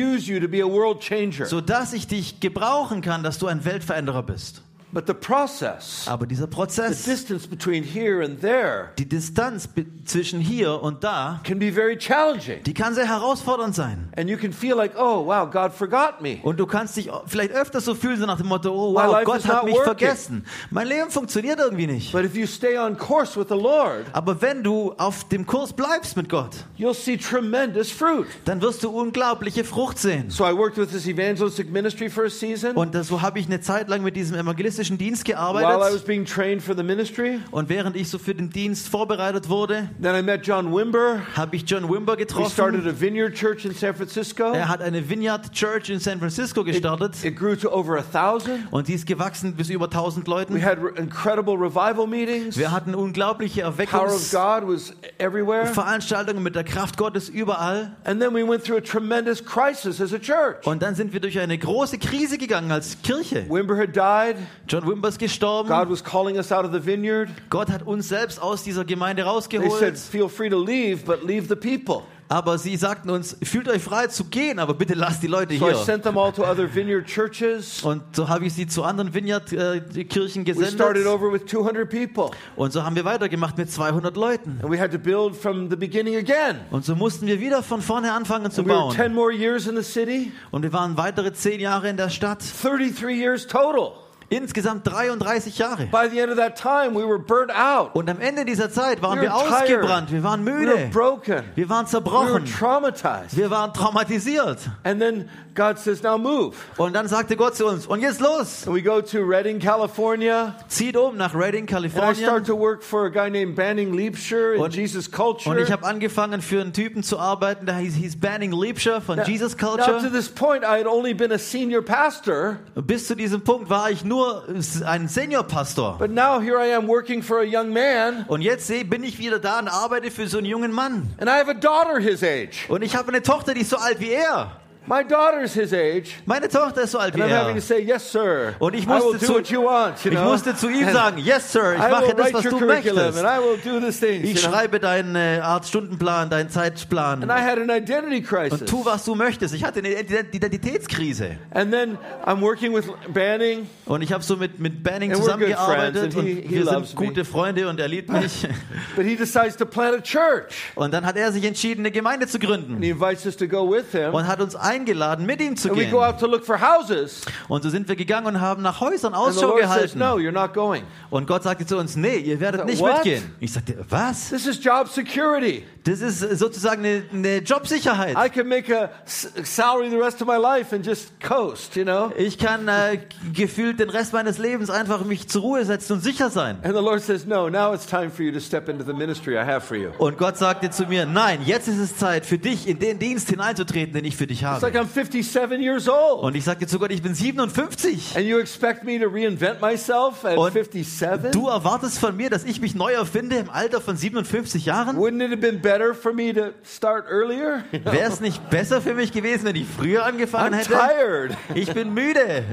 [0.99, 1.47] changer?
[1.47, 4.63] sodass ich dich gebrauchen kann, dass du ein Weltveränderer bist?
[4.93, 9.69] But the process, Aber dieser the Prozess, distance between here and there, die Distanz
[10.05, 12.63] zwischen hier und da, can be very challenging.
[12.65, 14.09] die kann sehr herausfordernd sein.
[14.17, 16.39] And you can feel like, oh, wow, God forgot me.
[16.43, 19.47] Und du kannst dich vielleicht öfter so fühlen, so nach dem Motto, oh wow, Gott
[19.47, 19.85] hat mich working.
[19.85, 20.45] vergessen.
[20.71, 22.11] Mein Leben funktioniert irgendwie nicht.
[22.11, 25.73] But if you stay on course with the Lord, Aber wenn du auf dem Kurs
[25.73, 28.27] bleibst mit Gott, you'll see tremendous fruit.
[28.45, 30.31] dann wirst du unglaubliche Frucht sehen.
[30.31, 32.73] So I worked with this evangelistic ministry for a season.
[32.75, 35.61] Und so habe ich eine Zeit lang mit diesem evangelistischen evangelistischen Dienst while I was
[35.63, 36.07] gearbeitet.
[36.07, 37.41] being trained for the ministry.
[37.51, 41.21] Und während ich so für den Dienst vorbereitet wurde, Then I met John Wimber.
[41.37, 42.89] habe ich John Wimber We started getroffen.
[42.89, 44.53] a vineyard church in San Francisco.
[44.53, 47.23] Er hat eine Vineyard Church in San Francisco gestartet.
[47.25, 48.67] It grew to over a thousand.
[48.71, 50.63] Und die ist gewachsen bis über 1000 We Leuten.
[50.65, 52.57] had re- incredible revival meetings.
[52.57, 55.61] Wir hatten unglaubliche Power of God was everywhere.
[55.61, 57.97] Erweckungsveranstaltungen mit der Kraft Gottes überall.
[58.05, 60.67] And then we went through a tremendous crisis as a church.
[60.67, 63.47] Und dann sind wir durch eine große Krise gegangen als Kirche.
[63.49, 64.37] Wimber had died.
[64.71, 65.69] John Wimber ist gestorben.
[65.69, 67.29] God was calling us out of the vineyard.
[67.51, 69.99] Gott hat uns selbst aus dieser Gemeinde They said, rausgeholt.
[69.99, 72.05] feel free to leave, but leave the people.
[72.29, 75.67] Aber sie sagten uns, fühlt euch frei zu gehen, aber bitte lasst die Leute So
[75.69, 75.79] I hier.
[75.79, 77.83] sent them all to other vineyard churches.
[77.83, 81.07] Und so habe ich sie zu anderen Vineyard-Kirchen We started gesendet.
[81.07, 82.31] over with 200 people.
[82.55, 84.61] Und so haben wir weitergemacht mit 200 Leuten.
[84.63, 86.61] And we had to build from the beginning again.
[86.71, 88.95] Und so mussten wir wieder von vorne anfangen zu And we were bauen.
[88.95, 92.45] 10 more years in the city, Und wir waren weitere zehn Jahre in der Stadt.
[92.63, 93.91] 33 years total.
[94.31, 95.87] Insgesamt 33 Jahre.
[95.91, 97.95] By the end of that time, we were burnt out.
[97.97, 99.53] Und am Ende dieser Zeit waren We wir tired.
[99.63, 101.43] ausgebrannt, wir waren We were müde, broken.
[101.57, 103.37] wir waren We were zerbrochen, traumatized.
[103.37, 104.71] wir waren traumatisiert.
[104.85, 106.55] And then God says, now move.
[106.77, 110.55] Und dann sagte Gott zu uns, und jetzt los, And we go to Redding, California.
[110.69, 112.45] zieht um nach Redding, And I start Kalifornien.
[112.45, 115.55] to work for a guy named Banning Liebscher in Und- Jesus Culture.
[115.57, 119.21] Und ich habe angefangen für einen Typen zu arbeiten, der hieß, hieß Banning Liebscher von
[119.25, 120.11] Jesus Now, to Culture.
[120.11, 124.05] this point, I had only been a senior pastor, Bis zu diesem Punkt war ich
[124.05, 124.45] nur
[124.85, 125.99] ein Seniorpastor.
[125.99, 129.39] but now here I am working for a young man, Und jetzt bin ich wieder
[129.39, 131.09] da und arbeite für so einen jungen Mann.
[131.19, 132.67] and I have a daughter his age.
[132.69, 134.53] Und ich habe eine Tochter, die ist so alt wie er.
[134.91, 137.63] My daughter's his age, Meine Tochter ist so alt wie and I'm having to er.
[137.63, 138.55] say, yes, sir.
[138.59, 142.35] Und ich musste, zu, want, ich musste zu ihm sagen, yes, sir, ich mache das,
[142.35, 144.01] was du möchtest.
[144.01, 144.29] things.
[144.29, 148.63] Ich schreibe deinen äh, Art Stundenplan, deinen Zeitplan And I had an identity crisis.
[148.63, 149.55] und tu, was du möchtest.
[149.55, 151.37] Ich hatte eine Ident- Identitätskrise.
[151.53, 156.25] And then I'm working with Banning, Und ich habe so mit, mit Banning zusammengearbeitet und
[156.27, 157.07] he- he wir sind me.
[157.07, 158.45] gute Freunde und er liebt mich.
[158.97, 160.73] but he decides to plant a church.
[160.75, 163.47] Und dann hat er sich entschieden, eine Gemeinde zu And gründen he invites us to
[163.47, 164.13] go with him.
[164.15, 165.93] und hat uns eingeladen, mit ihm zu And we gehen.
[165.93, 167.23] go out to look for houses.
[167.49, 169.99] Und so sind wir gegangen und haben nach Häusern And the Ausschau Lord says, gehalten.
[169.99, 170.83] no, you're not going.
[171.11, 173.35] Und Gott sagte zu uns, nee, ihr werdet I nicht "What?" mitgehen.
[173.41, 174.31] Ich sagte, was?
[174.31, 175.65] This is job security.
[175.85, 178.15] Das ist sozusagen eine, eine Jobsicherheit.
[178.17, 182.13] I can make a salary the rest of my life and just coast, you know?
[182.19, 182.99] Ich kann äh,
[183.33, 186.59] gefühlt den Rest meines Lebens einfach mich zur Ruhe setzen und sicher sein.
[186.63, 189.37] And the Lord says, no, now it's time for you to step into the ministry
[189.37, 189.91] I have for you.
[189.99, 193.31] Und Gott sagte zu mir, nein, jetzt ist es Zeit für dich in den Dienst
[193.31, 194.87] hineinzutreten, den ich für dich It's like habe.
[194.87, 196.23] I'm 57 years old.
[196.23, 198.17] Und ich sagte zu Gott, ich bin 57.
[198.17, 201.31] And you expect me to reinvent myself at Und 57?
[201.31, 204.99] Du erwartest von mir, dass ich mich neu erfinde im Alter von 57 Jahren?
[204.99, 207.65] Wouldn't it have been better for me to start earlier?
[207.73, 207.93] You know?
[207.93, 210.73] Wäre es nicht besser für mich gewesen, wenn ich früher angefangen I'm hätte?
[210.73, 211.37] tired.
[211.55, 212.45] Ich bin müde.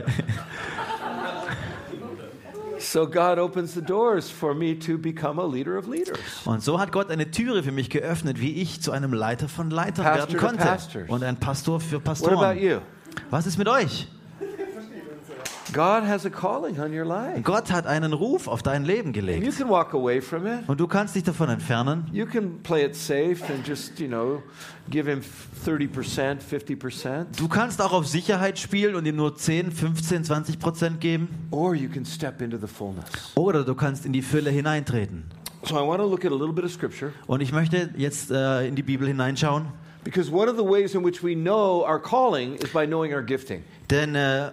[2.80, 6.20] So God opens the doors for me to become a leader of leaders.
[6.46, 9.72] Und so hat Gott eine Türe für mich geöffnet, wie ich zu einem Leiter von
[9.72, 11.06] Leitern Pastor werden konnte.
[11.08, 12.58] Und ein Pastor für What about Pastoren.
[12.60, 12.78] you?
[13.32, 14.08] Was ist mit euch?
[15.74, 17.42] God has a calling on your life.
[17.44, 19.58] Gott hat einen Ruf auf dein Leben And you gelegt.
[19.58, 20.68] can walk away from it.
[20.68, 22.06] Und du kannst dich davon entfernen.
[22.12, 24.42] You can play it safe and just, you know,
[24.90, 25.22] give him
[25.66, 27.26] 30%, 50%.
[27.38, 31.28] Du kannst auch auf Sicherheit spielen und ihm nur 10, 15, 20 Prozent geben.
[31.52, 33.06] Or you can step into the fullness.
[33.36, 35.26] Oder du kannst in die Fülle hineintreten.
[35.64, 38.32] So I want to look at a little bit of scripture Und ich möchte jetzt
[38.32, 39.66] äh, in die Bibel hineinschauen.
[40.04, 43.22] because one of the ways in which we know our calling is by knowing our
[43.22, 43.64] gifting.
[43.90, 44.52] Denn äh,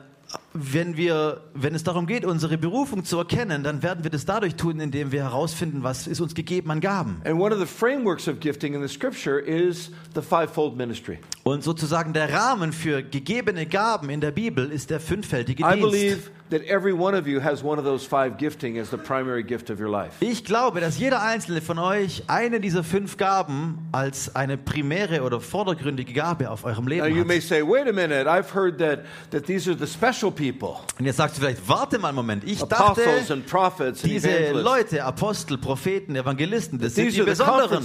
[0.55, 4.55] wenn, wir, wenn es darum geht, unsere Berufung zu erkennen, dann werden wir das dadurch
[4.55, 7.21] tun, indem wir herausfinden, was ist uns gegeben an Gaben.
[7.25, 11.19] And one of the frameworks of gifting in the scripture is the fivefold ministry.
[11.43, 15.81] Und sozusagen der Rahmen für gegebene Gaben in der Bibel ist der fünffältige Dienst.
[15.91, 19.43] believe that every one of you has one of those five gifting as the primary
[19.43, 20.13] gift of your life.
[20.21, 25.41] Ich glaube, dass jeder einzelne von euch eine dieser fünf Gaben als eine primäre oder
[25.41, 27.49] vordergründige Gabe auf eurem Now you Leben may hat.
[27.49, 31.17] say, wait a minute, I've heard that, that these are the special people, Und jetzt
[31.17, 34.53] sagst du vielleicht, warte mal einen Moment, ich apostles dachte, and prophets and diese.
[34.53, 37.85] Leute, Apostel, Propheten, Evangelisten, das sind die Besonderen,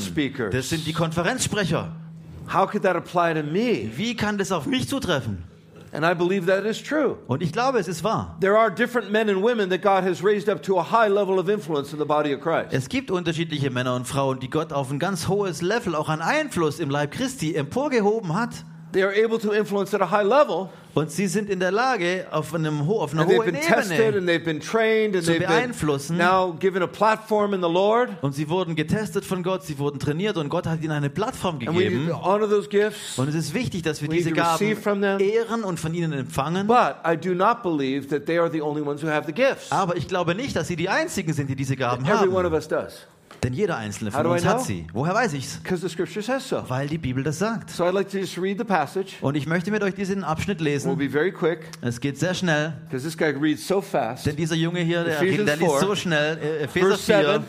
[0.51, 1.91] das sind die Konferenzsprecher.
[2.51, 3.89] How could that apply to me?
[3.95, 5.43] Wie kann das auf mich zutreffen?
[5.91, 7.17] And I believe that is true.
[7.27, 8.37] Und ich glaube, es ist wahr.
[8.41, 11.39] There are different men and women that God has raised up to a high level
[11.39, 12.67] of influence in the body of Christ.
[12.71, 16.21] Es gibt unterschiedliche Männer und Frauen, die Gott auf ein ganz hohes Level, auch an
[16.21, 18.65] Einfluss im Leib Christi emporgehoben hat.
[18.91, 22.25] They are able to influence at a high level, Und sie sind in der Lage,
[22.31, 25.15] auf, einem, ho- auf einer And they've hohen been tested Ebene, and they've been trained
[25.15, 26.17] and zu beeinflussen.
[26.17, 28.09] now given a platform in the Lord.
[28.23, 31.59] und sie wurden getestet von Gott, sie wurden trainiert und Gott hat ihnen eine Plattform
[31.59, 32.09] gegeben.
[32.11, 36.65] Und es ist wichtig, dass wir We diese Gaben ehren und von ihnen empfangen.
[36.65, 39.71] But I do not believe that they are the only ones who have the gifts.
[39.71, 42.53] Aber ich glaube nicht, dass sie die einzigen sind, die diese Gaben Every one of
[42.53, 43.07] haben.
[43.43, 44.85] Denn jeder einzelne von uns hat sie.
[44.93, 45.57] Woher weiß ich's?
[45.63, 46.63] Because the scripture says so.
[46.67, 47.69] Weil die Bibel das sagt.
[47.69, 49.13] So I'd like to just read the passage.
[49.21, 50.97] Und ich möchte mit euch diesen Abschnitt We'll lesen.
[50.97, 54.25] be very quick Es geht sehr schnell, because this guy reads so fast.
[54.25, 56.37] denn dieser Junge hier, der, der liest 4, so schnell.
[56.37, 57.43] Äh, Epheser Verse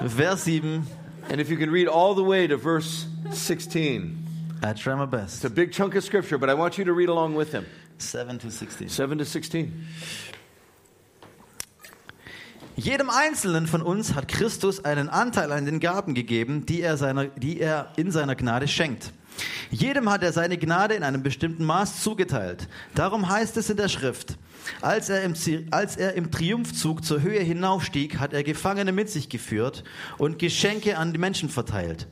[0.00, 0.86] 4, Vers 7.
[1.30, 4.24] And if you can read all the way to verse 16.
[4.62, 5.36] I try my best.
[5.36, 7.66] It's a big chunk of scripture, but I want you to read along with him.
[7.98, 8.88] 7 to 16.
[8.88, 9.72] 7 to 16.
[12.78, 17.24] Jedem Einzelnen von uns hat Christus einen Anteil an den Gaben gegeben, die er, seiner,
[17.24, 19.12] die er in seiner Gnade schenkt.
[19.70, 22.68] Jedem hat er seine Gnade in einem bestimmten Maß zugeteilt.
[22.94, 24.36] Darum heißt es in der Schrift,
[24.82, 25.34] als er, im,
[25.70, 29.82] als er im Triumphzug zur Höhe hinaufstieg, hat er Gefangene mit sich geführt
[30.18, 32.06] und Geschenke an die Menschen verteilt.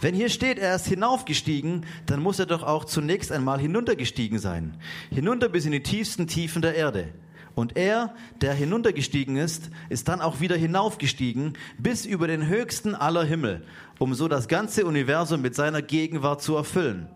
[0.00, 4.78] Wenn hier steht, er ist hinaufgestiegen, dann muss er doch auch zunächst einmal hinuntergestiegen sein.
[5.10, 7.08] Hinunter bis in die tiefsten Tiefen der Erde.
[7.56, 13.24] Und er, der hinuntergestiegen ist, ist dann auch wieder hinaufgestiegen bis über den höchsten aller
[13.24, 13.64] Himmel,
[13.98, 17.08] um so das ganze Universum mit seiner Gegenwart zu erfüllen.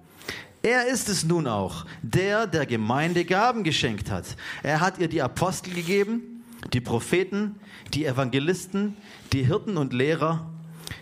[0.62, 4.24] Er ist es nun auch, der der Gemeinde Gaben geschenkt hat.
[4.62, 7.57] Er hat ihr die Apostel gegeben, die Propheten,
[7.92, 8.96] die Evangelisten,
[9.35, 10.48] die Hirten und Lehrer.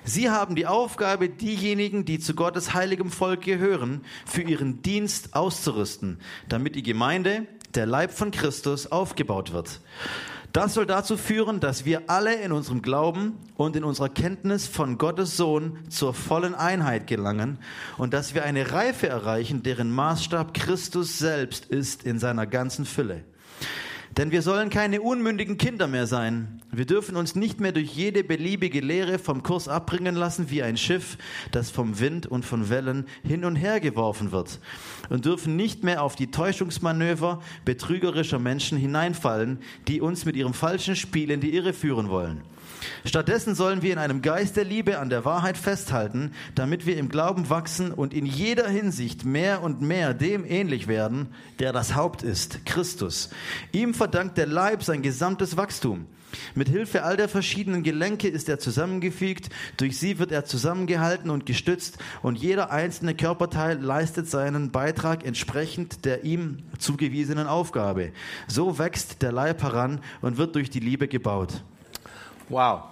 [0.05, 6.19] Sie haben die Aufgabe, diejenigen, die zu Gottes heiligem Volk gehören, für ihren Dienst auszurüsten,
[6.49, 9.81] damit die Gemeinde, der Leib von Christus, aufgebaut wird.
[10.53, 14.97] Das soll dazu führen, dass wir alle in unserem Glauben und in unserer Kenntnis von
[14.97, 17.59] Gottes Sohn zur vollen Einheit gelangen
[17.99, 23.25] und dass wir eine Reife erreichen, deren Maßstab Christus selbst ist in seiner ganzen Fülle.
[24.17, 26.63] Denn wir sollen keine unmündigen Kinder mehr sein.
[26.79, 30.77] Wir dürfen uns nicht mehr durch jede beliebige Lehre vom Kurs abbringen lassen wie ein
[30.77, 31.19] Schiff,
[31.51, 34.61] das vom Wind und von Wellen hin und her geworfen wird.
[35.09, 40.95] Und dürfen nicht mehr auf die Täuschungsmanöver betrügerischer Menschen hineinfallen, die uns mit ihrem falschen
[40.95, 42.43] Spiel in die Irre führen wollen.
[43.05, 47.09] Stattdessen sollen wir in einem Geist der Liebe an der Wahrheit festhalten, damit wir im
[47.09, 51.27] Glauben wachsen und in jeder Hinsicht mehr und mehr dem ähnlich werden,
[51.59, 53.31] der das Haupt ist, Christus.
[53.73, 56.07] Ihm verdankt der Leib sein gesamtes Wachstum.
[56.55, 61.47] Mit Hilfe all der verschiedenen Gelenke ist er zusammengefügt, durch sie wird er zusammengehalten und
[61.47, 68.13] gestützt und jeder einzelne Körperteil leistet seinen Beitrag entsprechend der ihm zugewiesenen Aufgabe.
[68.47, 71.63] So wächst der Leib heran und wird durch die Liebe gebaut.
[72.49, 72.83] Wow.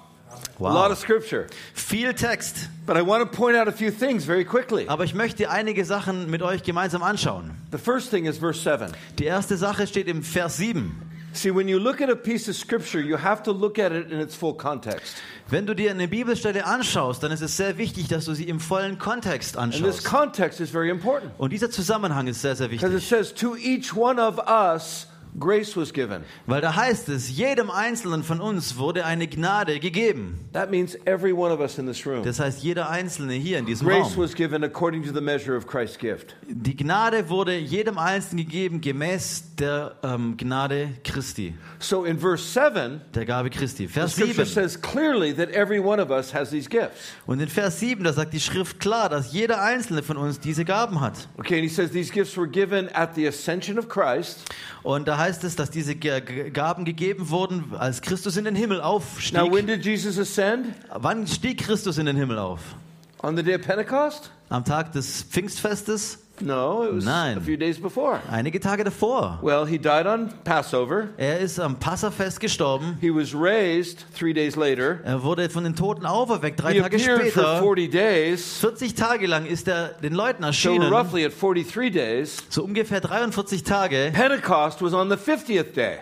[0.59, 0.71] Wow.
[0.71, 1.47] A lot of scripture.
[1.73, 4.87] Viel Text, But I want to point out a few things very quickly.
[4.87, 7.53] aber ich möchte einige Sachen mit euch gemeinsam anschauen.
[7.73, 8.93] The first thing is verse 7.
[9.19, 10.95] Die erste Sache steht im Vers 7.
[11.37, 14.11] See, when you look at a piece of scripture, you have to look at it
[14.11, 15.17] in its full context.
[15.49, 18.59] Wenn du dir eine Bibelstelle anschaust, dann ist es sehr wichtig, dass du sie im
[18.59, 20.05] vollen Kontext And this anschaust.
[20.05, 23.09] context is very important Und dieser Zusammenhang ist sehr, sehr because it wichtig.
[23.09, 25.07] says, To each one of us,
[25.39, 26.23] grace was given.
[26.47, 30.41] Weil da heißt es, jedem Einzelnen von uns wurde eine Gnade gegeben.
[30.53, 32.23] That means every one of us in this room.
[32.23, 34.25] Das heißt, jeder Einzelne hier in diesem Grace Raum.
[34.25, 36.37] was given according to the measure of Christ's gift.
[36.49, 43.01] Die Gnade wurde jedem Einzelnen gegeben, gemäß der ähm, Gnade Christi, So in verse 7,
[43.15, 43.87] der Gabe Christi.
[43.87, 44.69] the Vers scripture 7.
[44.69, 47.13] says clearly that every one of us has these gifts.
[47.27, 50.65] Und in Vers 7, da sagt die Schrift klar, dass jeder Einzelne von uns diese
[50.65, 51.29] Gaben hat.
[51.39, 54.41] Okay, and he says these gifts were given at the ascension of Christ.
[54.83, 58.85] Und da heißt es, dass diese Gaben gegeben wurden, als Christus in den Himmel Now,
[58.85, 59.67] when aufstieg.
[59.67, 60.75] did Jesus ascend?
[60.95, 62.61] Wann stieg Christus in den Himmel auf?
[63.23, 64.31] On the day of Pentecost?
[64.49, 66.19] Am Tag des Pfingstfestes?
[66.41, 67.39] No, it was Nein.
[67.39, 68.21] a few days before.
[68.31, 69.39] Einige Tage davor.
[69.43, 71.09] Well, he died on Passover.
[71.17, 72.99] Er ist am Passafest gestorben.
[73.01, 75.01] He was raised three days later.
[75.05, 77.59] Er wurde von den Toten auferweckt, drei He Tage appeared for später.
[77.63, 78.59] 40 days.
[78.59, 80.93] 40 Tage lang ist er den Leuten So erschienen.
[80.93, 82.37] roughly at 43 days.
[82.51, 84.11] So ungefähr 43 Tage.
[84.13, 85.99] Pentecost was on the 50th day.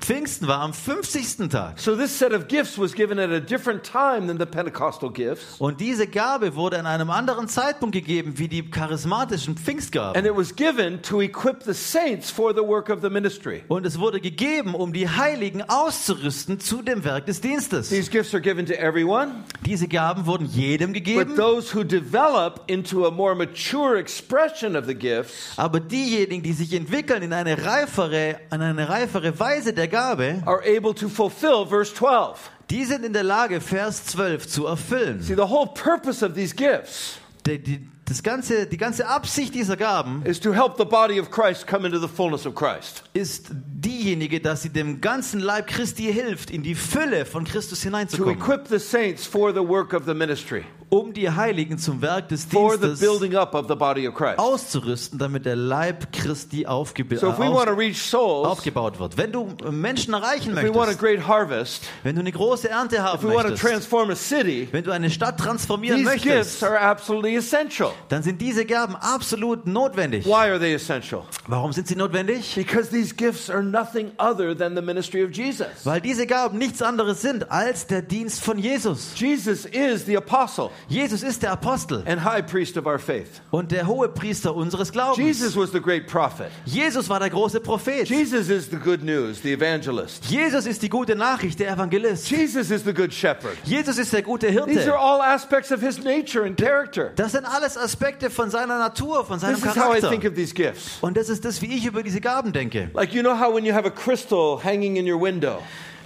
[0.00, 1.48] Pfingsten war am 50.
[1.48, 1.78] Tag.
[1.78, 5.56] So this set of gifts was given at a different time than the Pentecostal gifts.
[5.58, 10.16] Und diese Gabe wurde an einem anderen Zeitpunkt gegeben wie die charismatischen Pfingstgaben.
[10.16, 13.62] And it was given to equip the saints for the work of the ministry.
[13.68, 17.88] Und es wurde gegeben, um die Heiligen auszurüsten zu dem Werk des Dienstes.
[17.88, 22.62] These gifts are given to everyone, Diese Gaben wurden jedem but gegeben, those who develop
[22.66, 27.64] into a more mature expression of the gifts aber diejenigen, die sich entwickeln in eine
[27.64, 32.50] reifere, in eine reifere Weise der Gabe, are able to fulfill verse 12.
[32.70, 35.20] die sind in der Lage, Vers 12 zu erfüllen.
[35.20, 39.76] See, the whole purpose of these gifts Der, die, das ganze, die ganze Absicht dieser
[39.76, 43.04] Gaben is to help the body of Christ come into the fullness of Christ.
[43.12, 47.84] ist diejenige, dass sie dem ganzen Leib Christi hilft, in die Fülle von Christus To
[47.84, 52.28] hineinzukommen, equip the saints for the work of the ministry, um die Heiligen zum Werk
[52.28, 54.38] des for the Dienstes building up of the body of Christ.
[54.38, 58.98] auszurüsten, damit der Leib Christi aufgebe So if we want to aus reach souls, aufgebaut
[58.98, 59.16] wird.
[59.16, 62.68] Wenn du Menschen erreichen if we want a möchtest, great harvest, wenn du eine große
[62.68, 65.98] Ernte if haben we want to möchtest, transform a city, wenn du eine Stadt transformieren
[65.98, 67.91] these möchtest, gifts are absolutely essential.
[68.08, 70.24] Dann sind diese Gaben absolut notwendig.
[70.26, 71.24] Why are they essential?
[71.46, 72.54] Warum sind sie notwendig?
[72.54, 75.66] Because these gifts are nothing other than the ministry of Jesus.
[75.84, 79.12] Weil diese Gaben nichts anderes sind als der Dienst von Jesus.
[79.16, 83.40] Jesus is the apostle Jesus ist der Apostel and high priest of our faith.
[83.50, 85.18] und der hohe Priester unseres Glaubens.
[85.18, 86.50] Jesus was the great prophet.
[86.64, 88.08] Jesus war der große Prophet.
[88.08, 90.24] Jesus is the good news, the evangelist.
[90.26, 92.30] Jesus ist die gute Nachricht, der Evangelist.
[92.30, 93.56] Jesus is the good shepherd.
[93.64, 94.98] Jesus ist der gute These are Hirte.
[94.98, 97.12] all aspects of his nature and character.
[97.16, 100.28] Das sind alles Aspekte von seiner Natur, von seinem This is how I think Charakter.
[100.28, 100.98] of these gifts.
[101.00, 102.90] Und das ist das, wie ich über diese Gaben denke.
[102.94, 105.62] Like, you know how when you have a crystal hanging in your window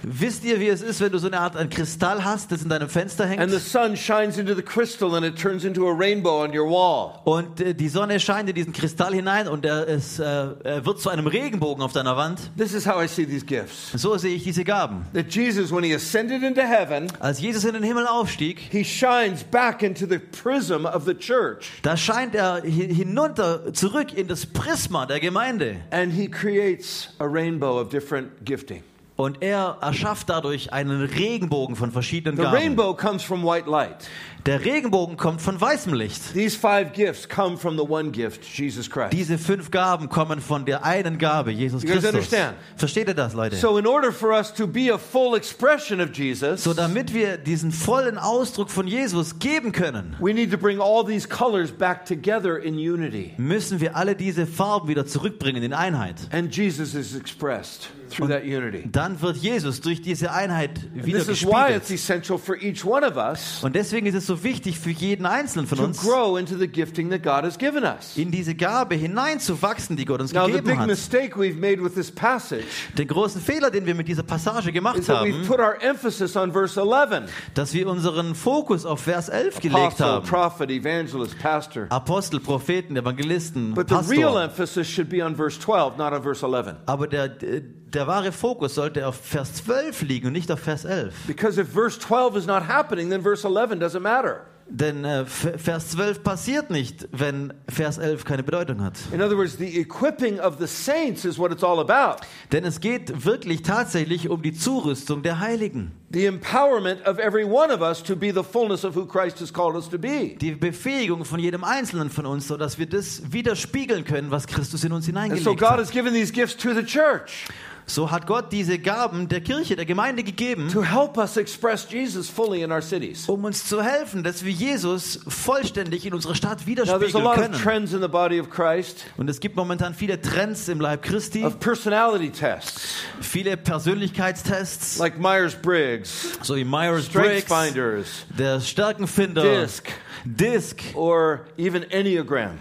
[0.09, 2.69] Wisst ihr, wie es ist, wenn du so eine Art ein Kristall hast, das in
[2.69, 3.51] deinem Fenster and hängt?
[3.51, 7.19] the sun shines into the crystal and it turns into a rainbow on your wall?
[7.25, 11.01] Und äh, die Sonne scheint in diesen Kristall hinein und er, es äh, er wird
[11.01, 12.39] zu einem Regenbogen auf deiner Wand.
[12.57, 13.91] This is how I see these gifts.
[13.95, 15.05] So sehe ich diese Gaben.
[15.13, 19.43] That Jesus, when he ascended into heaven, Als Jesus in den Himmel aufstieg, he shines
[19.43, 24.45] back into the prism of the church da scheint er hi- hinunter zurück in das
[24.45, 25.77] Prisma der Gemeinde.
[25.91, 28.83] and he creates a rainbow of different gifting.
[29.17, 32.55] Und er erschafft dadurch einen Regenbogen von verschiedenen The Gaben.
[32.55, 34.07] rainbow comes from white light.
[34.45, 36.33] Der Regenbogen kommt von weißem Licht.
[36.33, 39.11] These five gifts come from the one gift, Jesus Christ.
[39.11, 42.13] Diese fünf Gaben kommen von der einen Gabe, Jesus You guys Christus.
[42.13, 42.55] understand?
[42.77, 43.55] Versteht ihr das, Leute?
[43.57, 47.37] So, in order for us to be a full expression of Jesus, So damit wir
[47.37, 52.05] diesen vollen Ausdruck von Jesus geben können, we need to bring all these colors back
[52.05, 53.33] together in unity.
[53.37, 56.15] müssen wir alle diese Farben wieder zurückbringen in Einheit.
[56.31, 58.87] And Jesus is expressed through that unity.
[58.91, 61.91] Dann wird Jesus durch diese Einheit wieder this is why it's gespiegelt.
[61.91, 65.67] essential for each one of us Und deswegen ist es so wichtig für jeden Einzelnen
[65.67, 68.15] von uns, grow into the gifting that God has given us.
[68.17, 70.87] in diese Gabe hineinzuwachsen, die Gott uns Now, gegeben big hat.
[70.87, 72.63] mistake we've made with this passage
[72.97, 76.79] Den großen Fehler, den wir mit dieser Passage gemacht haben, put our emphasis on verse
[76.79, 80.25] 11 dass wir unseren Fokus auf Vers 11 gelegt haben.
[80.25, 81.87] prophet, evangelist, pastor.
[81.89, 84.43] Apostel, Propheten, Evangelisten, But the real Pastor.
[84.43, 86.75] emphasis should be on verse 12, not on verse 11.
[86.85, 87.61] Aber der, der
[88.05, 91.13] wahre Fokus sollte auf Vers 12 liegen und nicht auf Vers 11.
[91.25, 94.45] Because if verse 12 is not happening, then verse 11 doesn't matter.
[94.69, 98.97] Denn äh, Vers 12 passiert nicht, wenn Vers 11 keine Bedeutung hat.
[99.13, 102.21] In other words, the equipping of the saints is what it's all about.
[102.51, 105.93] Denn es geht wirklich tatsächlich um die Zurüstung der Heiligen.
[106.11, 109.53] The empowerment of every one of us to be the fullness of who Christ has
[109.53, 110.35] called us to be.
[110.41, 114.91] Die Befähigung von jedem Einzelnen von uns, sodass wir das widerspiegeln können, was Christus in
[114.91, 115.79] uns And so hineingelegt God hat.
[115.79, 117.47] has given these gifts to the church
[117.89, 122.29] So hat Gott diese Gaben der Kirche, der Gemeinde gegeben, to help us express Jesus
[122.29, 123.29] fully in our cities.
[123.29, 127.23] um uns zu helfen, dass wir Jesus vollständig in unserer Stadt Now, there's a widerspiegeln
[127.23, 127.53] lot of können.
[127.53, 131.45] trends in the body of Christ Und es gibt momentan viele Trends im Leib Christi,
[131.45, 138.59] of personality tests, viele Persönlichkeitstests, like Myers Briggs, so wie Myers Strengths Briggs, Finders, der
[138.59, 139.87] Stärkenfinder, DISC,
[140.25, 142.57] DISC, or even Enneagram.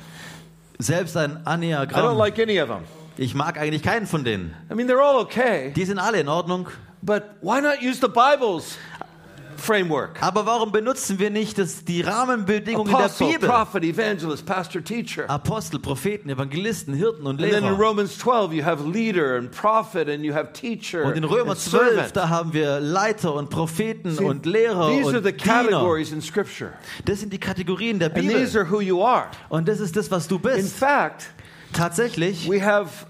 [0.79, 2.17] selbst ein I don't Enneagramm.
[2.17, 2.83] like any of them.
[3.19, 4.55] Ich mag eigentlich keinen von denen.
[4.71, 6.69] I mean, they're all okay, Die sind alle in Ordnung.
[7.03, 8.77] but why not use the Bible's
[9.57, 10.23] framework?
[10.23, 13.49] Aber warum benutzen wir nicht das, die Rahmenbedingungen der Apostle, Bibel?
[13.49, 15.29] prophet, evangelist, pastor, teacher.
[15.31, 17.79] Apostel, Propheten, Evangelisten, Hirten und And then in Lehrer.
[17.79, 21.61] Romans 12, you have leader and prophet, and you have teacher Und in Römer and
[21.61, 22.17] 12, servant.
[22.17, 25.63] da haben wir Leiter und Propheten See, und Lehrer these are und the Diener.
[25.63, 26.73] categories in Scripture.
[27.07, 28.61] Das sind die Kategorien der And these Bibel.
[28.61, 29.29] are who you are.
[29.49, 30.77] Und das ist das, was du In bist.
[30.77, 31.29] fact,
[31.73, 33.07] Tatsächlich, we have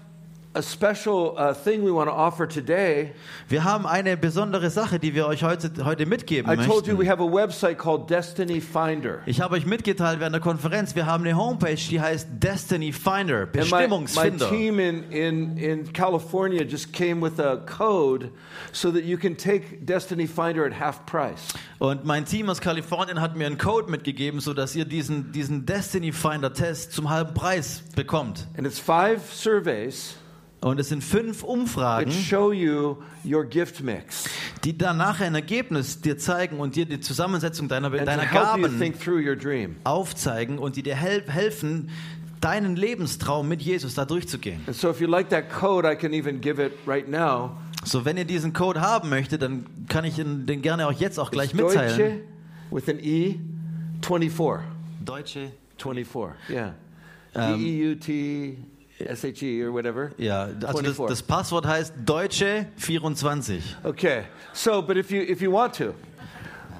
[3.49, 7.05] wir haben eine besondere Sache, die wir euch heute, heute mitgeben I told you we
[7.05, 7.11] möchten.
[7.11, 9.19] have a website called Destiny Finder.
[9.25, 13.43] Ich habe euch mitgeteilt während der Konferenz, wir haben eine Homepage, die heißt Destiny Finder,
[13.43, 14.49] And my, my Bestimmungsfinder.
[14.49, 18.31] team in, in, in California just came with a code
[18.71, 21.53] so that you can take Destiny Finder at half price.
[21.79, 26.11] Und mein Team aus Kalifornien hat mir einen Code mitgegeben, sodass ihr diesen, diesen Destiny
[26.11, 28.47] Finder Test zum halben Preis bekommt.
[28.57, 30.15] And it's five surveys
[30.59, 32.11] Und es sind fünf Umfragen,
[34.63, 38.93] die dann nachher ein Ergebnis dir zeigen und dir die Zusammensetzung deiner, deiner help Gaben
[39.83, 41.89] aufzeigen und die dir hel helfen,
[42.41, 44.61] deinen Lebenstraum mit Jesus da durchzugehen.
[44.65, 45.85] And so like code,
[46.85, 47.07] right.
[47.83, 51.31] So, wenn ihr diesen Code haben möchtet, dann kann ich den gerne auch jetzt auch
[51.31, 52.21] gleich It's Deutsche mitteilen.
[52.71, 53.39] with an E
[54.01, 54.67] 24.
[55.05, 55.51] Deutsche.
[55.77, 56.49] 24.
[56.49, 56.73] Yeah.
[57.33, 58.57] Um, D E U T
[58.99, 60.11] S H E or whatever.
[60.17, 61.09] Yeah, also das, 24.
[61.09, 63.61] das Passwort heißt Deutsche 24.
[63.83, 64.23] Okay.
[64.53, 65.93] So, but if you if you want to,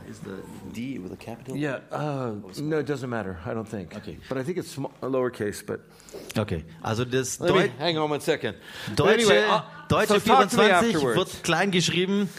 [0.09, 0.41] Is the
[0.73, 1.55] D with a capital?
[1.57, 1.79] yeah.
[1.91, 3.37] Uh, no, it doesn't matter.
[3.45, 3.95] I don't think.
[3.95, 4.17] Okay.
[4.29, 5.65] But I think it's small, lowercase.
[5.65, 5.81] But
[6.37, 8.55] Okay, also das let me hang on one second.
[8.87, 11.15] But Deutsche, anyway, uh, Deutsche so talk to me 24 afterwards.
[11.17, 12.29] wird klein geschrieben.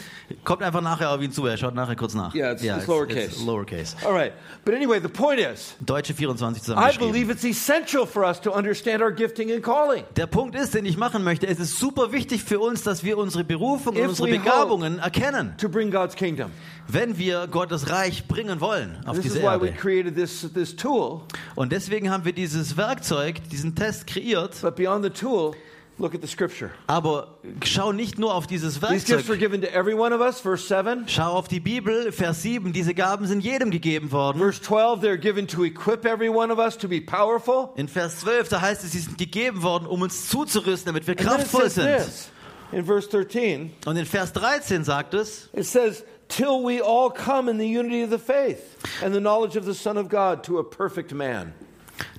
[0.43, 1.47] Kommt einfach nachher auf ihn zu.
[1.47, 2.35] Er schaut nachher kurz nach.
[2.35, 3.43] Yeah, it's- it's lowercase.
[3.43, 3.95] lowercase.
[4.05, 4.31] All right.
[4.63, 9.01] But anyway, the point is, Deutsche 24 I believe it's essential for us to understand
[9.01, 10.03] our gifting and calling.
[10.17, 13.17] Der Punkt ist, den ich machen möchte, es ist super wichtig für uns, dass wir
[13.17, 16.51] unsere Berufung und If unsere we Begabungen erkennen, to bring God's kingdom.
[16.87, 19.79] wenn wir Gottes Reich bringen wollen auf This is diese why we Erde.
[19.79, 21.21] created this this tool.
[21.55, 24.61] Und deswegen haben wir dieses Werkzeug, diesen Test kreiert.
[24.61, 25.55] But beyond the tool,
[25.99, 26.71] look at the scripture.
[26.87, 29.39] Aber schau nicht nur auf dieses These gifts were Werkzeug.
[29.39, 30.39] given to every one of us.
[30.39, 31.05] Verse 7.
[31.07, 32.73] Schau auf die Bibel, Vers 7.
[32.73, 34.39] Diese Gaben sind jedem gegeben worden.
[34.39, 37.71] Verse 12, they're given to equip every one of us to be powerful.
[37.75, 41.15] In Vers 12, da heißt es, sie sind gegeben worden, um uns zuzurüsten, damit wir
[41.15, 41.85] kraftvoll sind.
[41.97, 42.29] this
[42.71, 43.71] in verse 13.
[43.85, 48.03] Und in Vers 13 sagt es, It says, till we all come in the unity
[48.03, 51.53] of the faith and the knowledge of the Son of God to a perfect man.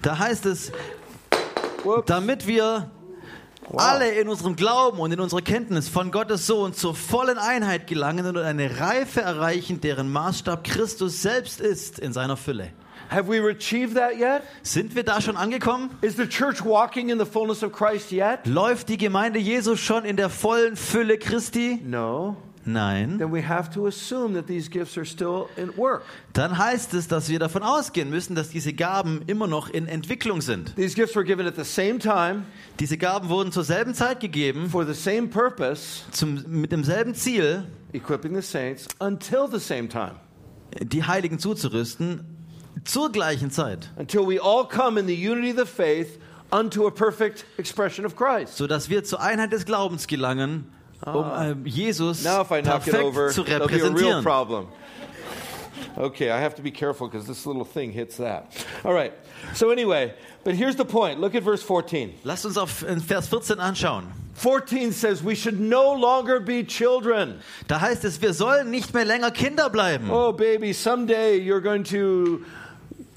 [0.02, 0.72] da heißt es,
[1.84, 2.06] Whoops.
[2.06, 2.90] damit wir
[3.76, 8.26] alle in unserem Glauben und in unserer Kenntnis von Gottes Sohn zur vollen Einheit gelangen
[8.26, 12.72] und eine Reife erreichen, deren Maßstab Christus selbst ist in seiner Fülle.
[13.10, 14.42] Have we achieved that yet?
[14.62, 15.90] Sind wir da schon angekommen?
[16.00, 18.46] Is the church walking in the fullness of Christ yet?
[18.46, 21.80] Läuft die Gemeinde Jesu schon in der vollen Fülle Christi?
[21.84, 22.36] No.
[22.64, 23.18] Nein.
[23.18, 26.02] Then we have to assume that these gifts are still in work.
[26.34, 30.42] Dann heißt es, dass wir davon ausgehen müssen, dass diese Gaben immer noch in Entwicklung
[30.42, 30.76] sind.
[30.76, 32.44] These gifts were given at the same time
[32.78, 37.64] Diese Gaben wurden zur selben Zeit gegeben, for the same purpose, zum, mit demselben Ziel,
[37.92, 40.16] equipping the saints until the same time.
[40.82, 42.24] die Heiligen zuzurüsten,
[42.84, 46.18] zur gleichen Zeit, Until we all come in the unity of the faith
[46.52, 48.56] unto a perfect expression of Christ.
[48.58, 50.66] sodass wir zur Einheit des Glaubens gelangen,
[51.06, 54.68] um äh, Jesus Now, if I knock it over, there'll be a real problem.
[55.96, 58.52] Okay, I have to be careful because this little thing hits that.
[58.84, 59.12] All right.
[59.54, 61.20] So, anyway, but here's the point.
[61.20, 62.14] Look at verse 14.
[62.24, 64.04] Lasst uns auf Vers 14 anschauen.
[64.34, 67.40] 14 says, We should no longer be children.
[67.66, 70.10] Da heißt es, wir sollen nicht mehr länger Kinder bleiben.
[70.10, 72.44] Oh, baby, someday you're going to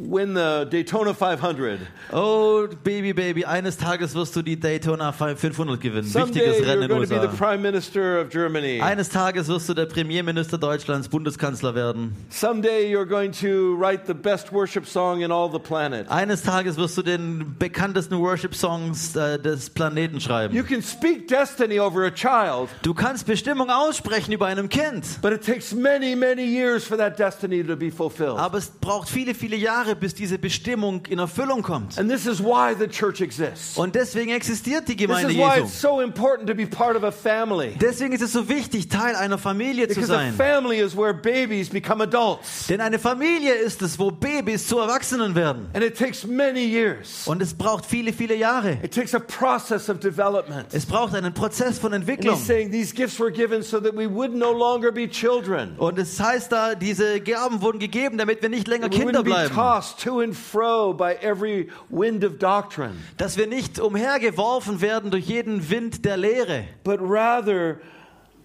[0.09, 1.79] win the Daytona 500.
[2.11, 6.07] Oh, Baby, Baby, eines Tages wirst du die Daytona 500 gewinnen.
[6.07, 7.37] Someday Wichtiges you're Rennen in going den to be the USA.
[7.45, 8.81] Prime Minister of Germany.
[8.81, 12.15] Eines Tages wirst du der Premierminister Deutschlands, Bundeskanzler werden.
[12.29, 16.09] Someday you're going to write the best worship song in all the planet.
[16.09, 20.65] Eines Tages wirst du den bekanntesten Worship-Songs äh, des Planeten You schreiben.
[20.67, 25.45] can speak destiny over a child, Du kannst Bestimmung aussprechen über einem Kind, but it
[25.45, 28.37] takes many, many years for that destiny to be fulfilled.
[28.37, 31.97] aber es braucht viele, viele Jahre, bis diese Bestimmung in Erfüllung kommt.
[31.97, 33.77] And this is why the church exists.
[33.77, 35.65] Und deswegen existiert die This Gemeinde is why Jesu.
[35.65, 37.75] it's so important to be part of a family.
[37.79, 40.33] Deswegen ist es so wichtig, Teil einer Familie zu Because a sein.
[40.33, 42.67] family is where babies become adults.
[42.67, 45.67] Denn eine Familie ist es, wo Babys zu Erwachsenen werden.
[45.73, 47.27] And it takes many years.
[47.27, 48.77] Und es braucht viele, viele Jahre.
[48.83, 50.67] It takes a process of development.
[50.73, 52.35] Es braucht einen Prozess von Entwicklung.
[52.35, 55.75] he's saying these gifts were given so that we would no longer be children.
[55.77, 59.53] Und es heißt da, diese Gaben wurden gegeben, damit wir nicht länger Kinder bleiben.
[59.83, 65.25] Tossed to and fro by every wind of doctrine, Dass wir nicht umhergeworfen werden durch
[65.25, 67.79] jeden Wind der Lehre, but rather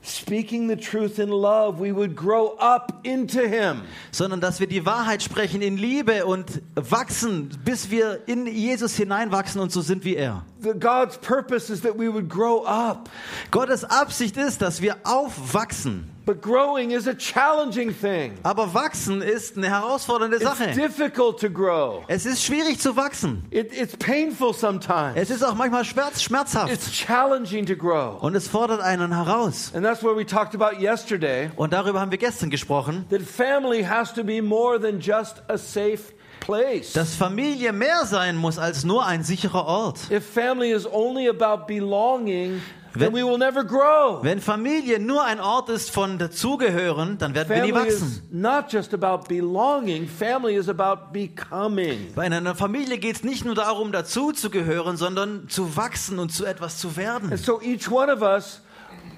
[0.03, 3.82] speaking the truth in love, we would grow up into him.
[4.11, 9.61] sondern dass wir die Wahrheit sprechen in Liebe und wachsen, bis wir in Jesus hineinwachsen
[9.61, 10.45] und so sind wie er.
[10.61, 13.09] God's purpose is that we would grow up.
[13.51, 16.11] Gottes Absicht ist, dass wir aufwachsen.
[16.27, 18.35] But growing is a challenging thing.
[18.43, 20.73] Aber wachsen ist eine herausfordernde It's Sache.
[20.75, 22.05] difficult to grow.
[22.09, 23.45] Es ist schwierig zu wachsen.
[23.51, 25.17] It, it's painful sometimes.
[25.17, 26.71] Es ist auch manchmal schmerz, schmerzhaft.
[26.71, 28.23] It's challenging to grow.
[28.23, 29.73] Und es fordert einen heraus.
[29.75, 31.51] And that's what we talked about yesterday.
[31.57, 35.57] Und darüber haben wir gestern gesprochen, That family has to be more than just a
[35.57, 36.93] safe place.
[36.93, 39.99] dass Familie mehr sein muss als nur ein sicherer Ort.
[40.11, 42.61] If family is only about belonging,
[42.95, 44.22] then Wenn- we will never grow.
[44.22, 48.22] Wenn Familie nur ein Ort ist von dazugehören, dann werden wir nie Family is wachsen.
[48.30, 52.12] not just about belonging, family is about becoming.
[52.14, 56.30] Bei einer Familie geht es nicht nur darum, dazu zu gehören, sondern zu wachsen und
[56.32, 57.30] zu etwas zu werden.
[57.30, 59.18] And so each one of us we have an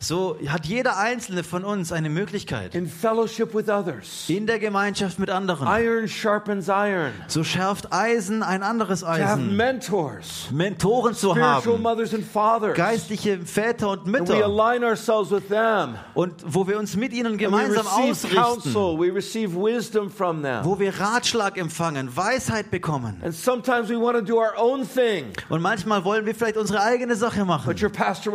[0.00, 4.24] so hat jeder einzelne von uns eine Möglichkeit in fellowship with others.
[4.28, 5.66] in der Gemeinschaft mit anderen.
[5.68, 7.12] Iron sharpens iron.
[7.26, 9.56] So schärft Eisen ein anderes To have Eisen.
[9.56, 12.76] mentors, Mentoren zu spiritual haben, mothers and fathers.
[12.76, 15.94] geistliche Väter und And we Mütter align ourselves with them.
[16.14, 18.98] und wo wir uns mit ihnen gemeinsam receive ausrichten, counsel.
[18.98, 20.64] We receive wisdom from them.
[20.64, 23.20] wo wir Ratschlag empfangen, Weisheit bekommen.
[23.24, 25.26] And sometimes we want to do our own thing.
[25.48, 27.68] Und manchmal wollen wir vielleicht unsere eigene Sache machen.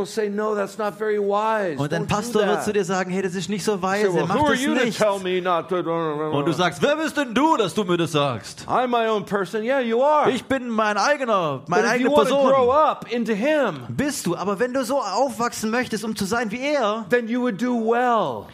[0.05, 1.79] Say, no, that's not very wise.
[1.79, 4.25] Und do Pastor wird zu dir sagen, hey, das ist nicht so Say, weise, well,
[4.27, 4.97] mach das nicht.
[4.97, 6.31] tell me not to?
[6.31, 8.65] Und du sagst, wer bist denn du, dass du mir das sagst?
[8.67, 9.63] I'm my own person.
[9.63, 10.29] Yeah, you are.
[10.31, 12.87] Ich bin mein eigener, But meine if eigene you to grow Person.
[12.89, 16.59] up into Him, Bist du, aber wenn du so aufwachsen möchtest, um zu sein wie
[16.61, 18.45] er, then you would do well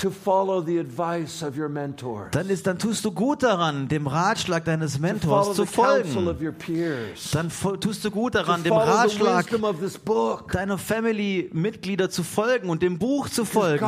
[0.00, 2.30] to follow the advice of your mentors.
[2.30, 6.36] dann, ist, dann tust du gut daran, dem Ratschlag deines Mentors zu folgen.
[7.32, 9.46] Dann tust du gut daran, dem Ratschlag
[10.52, 13.84] deiner Family-Mitglieder zu folgen und dem Buch zu folgen,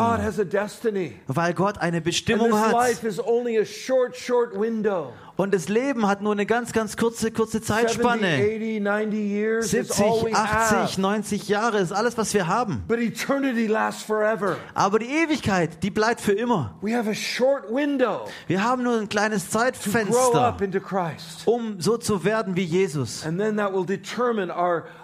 [1.26, 2.72] weil Gott eine Bestimmung hat.
[2.72, 5.12] life is only a short, short window.
[5.36, 8.26] Und das Leben hat nur eine ganz, ganz kurze, kurze 70, Zeitspanne.
[8.36, 11.00] 80, 90 years is all 70, we 80, have.
[11.00, 12.82] 90 Jahre ist alles, was wir haben.
[14.74, 16.74] Aber die Ewigkeit, die bleibt für immer.
[16.82, 20.56] Wir haben nur ein kleines Zeitfenster,
[21.46, 23.24] um so zu werden wie Jesus.
[23.24, 24.52] And then that will determine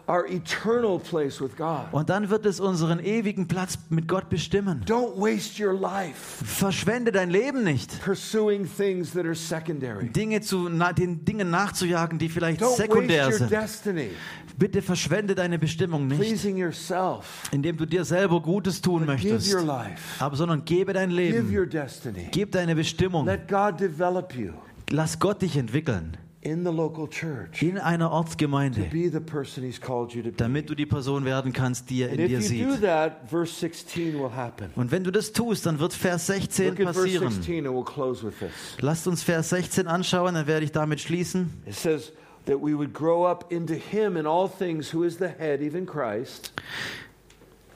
[0.09, 1.87] our, eternal place with God.
[1.93, 4.83] Und dann wird es unseren ewigen Platz mit Gott bestimmen.
[4.87, 8.03] Don't waste your life Verschwende dein Leben nicht.
[8.05, 10.09] pursuing things that are secondary.
[10.09, 13.51] Dinge zu, na, den Dingen nachzujagen, die vielleicht Don't waste sekundär your sind.
[13.51, 14.11] destiny
[14.59, 17.45] Bitte verschwende deine Bestimmung nicht, pleasing yourself.
[17.53, 20.23] indem du dir selber Gutes tun Give möchtest, your life.
[20.23, 22.29] aber sondern gebe dein Give Leben, your destiny.
[22.33, 24.53] gib deine Bestimmung, Let God develop you
[24.91, 27.63] lass Gott dich entwickeln in the local church.
[27.63, 30.37] in einer Ortsgemeinde, to Be the person He's called you to be.
[30.37, 32.81] damit du die Person werden kannst, die er And in dir if you do sieht.
[32.83, 34.71] that, verse 16 will happen.
[34.77, 37.31] Und wenn du das tust, dann wird Vers 16 Look passieren.
[37.31, 38.51] 16 and we'll close with this.
[38.81, 41.51] Lasst uns Vers 16 anschauen, dann werde ich damit schließen.
[41.67, 42.13] It says
[42.47, 45.87] that we would grow up into Him in all things, who is the head, even
[45.87, 46.53] Christ.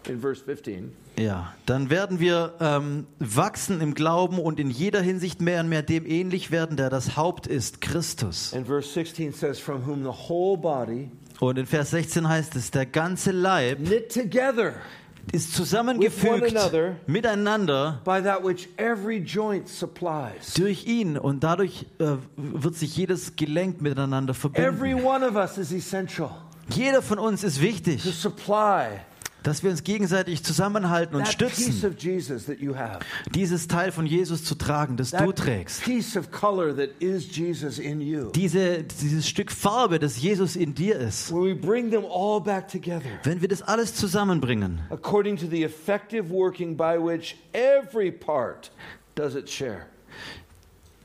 [0.08, 0.92] In verse 15.
[1.18, 5.82] Ja, dann werden wir ähm, wachsen im Glauben und in jeder Hinsicht mehr und mehr
[5.82, 8.54] dem ähnlich werden, der das Haupt ist, Christus.
[8.54, 11.10] And verse 16 says, From whom the whole body,
[11.40, 14.74] Und in Vers 16 heißt es, der ganze Leib knit together
[15.32, 16.96] ist zusammengefügt another.
[17.06, 20.54] miteinander by that which every joint supplies.
[20.56, 25.04] durch ihn und dadurch äh, wird sich jedes Gelenk miteinander Every verbinden.
[25.04, 26.30] one of us is essential
[26.70, 28.86] Jeder von uns ist to wichtig, supply
[29.42, 31.74] dass wir uns gegenseitig zusammenhalten und stützen,
[33.34, 35.82] dieses Teil von Jesus zu tragen, das du trägst.
[35.84, 38.30] piece of color that is Jesus in you.
[38.30, 41.32] Diese, dieses Stück Farbe, das Jesus in dir ist.
[41.32, 45.62] When we bring them all back together, Wenn wir das alles zusammenbringen, according to the
[45.64, 48.70] effective working by which every part
[49.14, 49.86] does its share.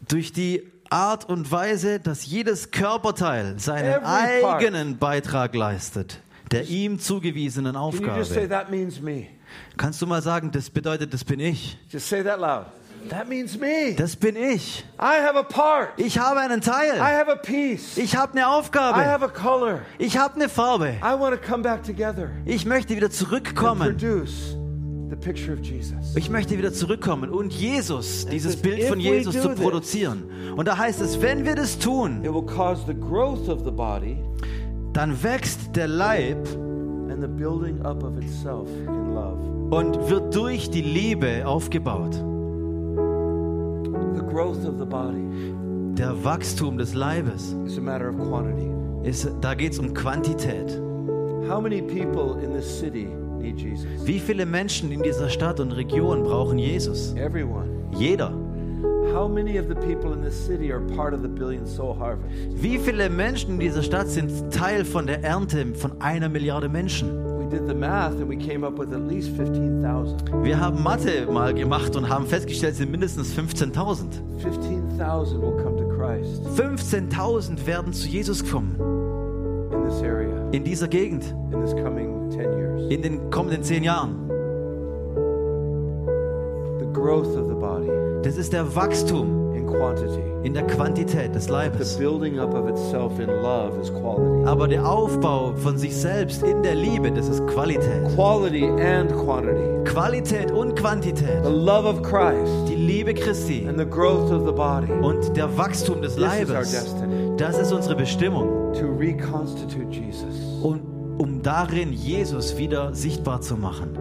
[0.08, 4.62] durch die Art und Weise, dass jedes Körperteil seinen Every part.
[4.64, 6.22] eigenen Beitrag leistet,
[6.52, 8.24] der ihm zugewiesenen Aufgabe.
[9.78, 11.78] Kannst du mal sagen, das bedeutet, das bin ich.
[11.90, 12.66] Just say that loud.
[13.10, 13.94] That means me.
[13.96, 14.84] Das bin ich.
[15.00, 15.90] I have a part.
[15.98, 17.00] Ich habe einen I Teil.
[17.00, 17.98] have a piece.
[17.98, 18.98] Ich habe eine I Aufgabe.
[19.06, 19.80] have a color.
[19.98, 20.96] Ich habe eine Farbe.
[21.02, 23.96] I want to come back together Ich möchte wieder and zurückkommen.
[23.98, 24.58] produce
[25.10, 26.16] the picture of Jesus.
[26.16, 30.24] Ich möchte wieder zurückkommen und Jesus, dieses says, Bild von Jesus zu this- produzieren.
[30.58, 33.72] Und da heißt es, wenn wir das tun, It will cause the growth of the
[33.72, 34.18] body
[34.98, 36.44] dann wächst der Leib
[39.70, 42.16] und wird durch die Liebe aufgebaut.
[45.96, 47.56] Der Wachstum des Leibes,
[49.04, 50.82] ist, da geht es um Quantität.
[51.48, 53.08] How many people in this city
[53.40, 53.86] need Jesus?
[54.04, 57.14] Wie viele Menschen in dieser Stadt und Region brauchen Jesus?
[57.14, 57.68] Everyone.
[57.96, 58.47] Jeder.
[62.62, 67.10] Wie viele Menschen in dieser Stadt sind Teil von der Ernte von einer Milliarde Menschen?
[67.40, 70.44] We did the math and we came up with at least 15,000.
[70.44, 74.20] Wir haben Mathe mal gemacht und haben festgestellt, es sind mindestens 15.000.
[74.40, 78.76] 15,000 will come to Christ 15.000 werden zu Jesus kommen
[79.72, 82.92] in this area in dieser Gegend in this coming 10 years.
[82.92, 84.28] in den kommenden zehn Jahren.
[88.28, 90.22] The the Das ist der Wachstum in quantity.
[90.44, 91.98] in der Quantität des The Leibes.
[91.98, 94.46] building up of itself in love is quality.
[94.46, 98.04] Aber der Aufbau von sich selbst in der Liebe, das ist Qualität.
[98.16, 99.84] Quality and quantity.
[99.86, 101.44] Qualität und Quantität.
[101.44, 105.58] The love of Christ Die Liebe Christi and the growth of the body und der
[105.58, 106.72] Wachstum des This is our Leibes.
[106.72, 107.38] destiny.
[107.38, 108.74] Das ist unsere Bestimmung.
[108.74, 110.36] to reconstitute Jesus.
[110.62, 110.82] Und
[111.18, 113.98] um darin Jesus wieder sichtbar zu machen.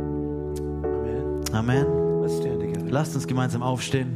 [0.84, 1.44] Amen.
[1.52, 2.05] Amen.
[2.96, 4.08] Lasst uns gemeinsam aufstehen.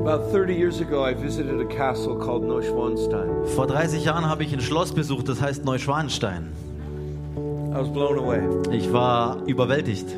[0.00, 3.44] About 30 years ago, I visited a castle called Neuschwanstein.
[3.54, 6.48] Vor 30 Jahren habe ich ein Schloss besucht, das heißt Neuschwanstein.
[7.36, 8.40] I was blown away.
[8.74, 10.08] Ich war überwältigt.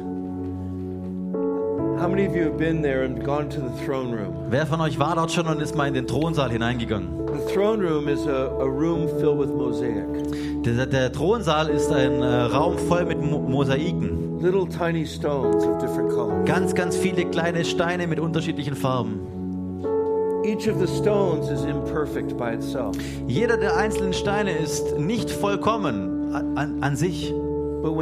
[2.00, 4.36] How many of you have been there and gone to the throne room?
[4.50, 7.08] Wer von euch war dort schon und ist mal in den Thronsaal hineingegangen?
[7.26, 10.43] The throne room is a, a room filled with mosaic.
[10.64, 14.40] Der, der Thronsaal ist ein äh, Raum voll mit Mo Mosaiken.
[14.40, 16.42] Little tiny stones of different colors.
[16.46, 19.20] Ganz, ganz viele kleine Steine mit unterschiedlichen Farben.
[20.42, 22.96] Each of the stones is imperfect by itself.
[23.26, 27.34] Jeder der einzelnen Steine ist nicht vollkommen an, an, an sich.
[27.82, 27.98] Aber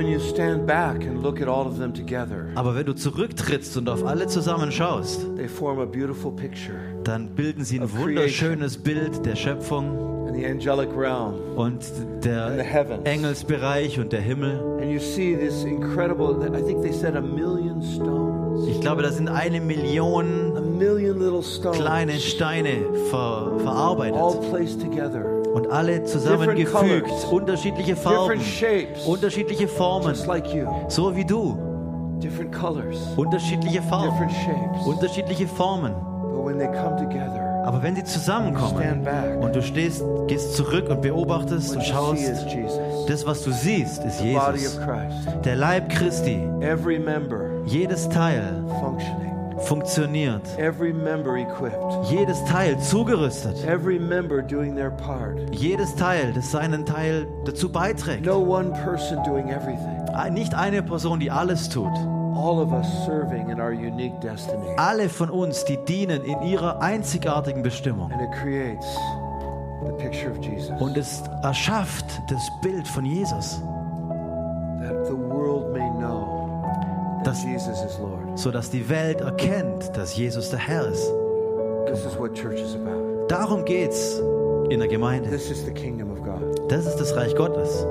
[2.77, 5.27] wenn du zurücktrittst und auf alle zusammen schaust,
[7.03, 11.35] dann bilden sie ein wunderschönes Bild der Schöpfung And the angelic realm.
[11.57, 11.85] und And
[12.23, 13.01] the der.
[13.05, 14.61] Engelsbereich und der Himmel.
[14.81, 18.67] And you see this incredible, I think they said a million stones.
[18.67, 20.55] Ich glaube, da sind eine Million
[21.73, 22.71] kleine Steine
[23.11, 25.25] ver All verarbeitet placed together.
[25.53, 27.11] und alle zusammengefügt.
[27.31, 28.41] Unterschiedliche Farben,
[29.07, 30.15] unterschiedliche Formen,
[30.89, 31.59] so wie du.
[33.17, 34.31] Unterschiedliche Farben,
[34.87, 35.95] unterschiedliche Formen.
[37.65, 39.07] Aber wenn sie zusammenkommen
[39.41, 42.23] und du stehst, gehst zurück und beobachtest und schaust,
[43.09, 44.81] das, was du siehst, ist Jesus.
[45.45, 46.41] Der Leib Christi.
[47.67, 48.65] Jedes Teil
[49.59, 50.43] funktioniert.
[52.11, 53.57] Jedes Teil zugerüstet.
[55.53, 58.27] Jedes Teil, das seinen Teil dazu beiträgt.
[60.31, 61.93] Nicht eine Person, die alles tut.
[62.35, 64.67] All of us serving in our unique destiny.
[64.77, 68.11] Alle von uns, die dienen in ihrer einzigartigen Bestimmung.
[68.13, 68.87] And it creates
[69.85, 70.71] the picture of Jesus.
[70.81, 73.61] Und es erschafft das Bild von Jesus,
[74.81, 76.63] that the world may know
[77.25, 78.39] that Das- Jesus is Lord.
[78.39, 81.13] sodass die Welt erkennt, dass Jesus der Herr ist.
[81.87, 83.27] This is what church is about.
[83.29, 84.21] Darum geht's
[84.71, 85.29] in der Gemeinde.
[85.31, 86.61] This is the kingdom of God.
[86.71, 87.85] Das ist das Reich Gottes.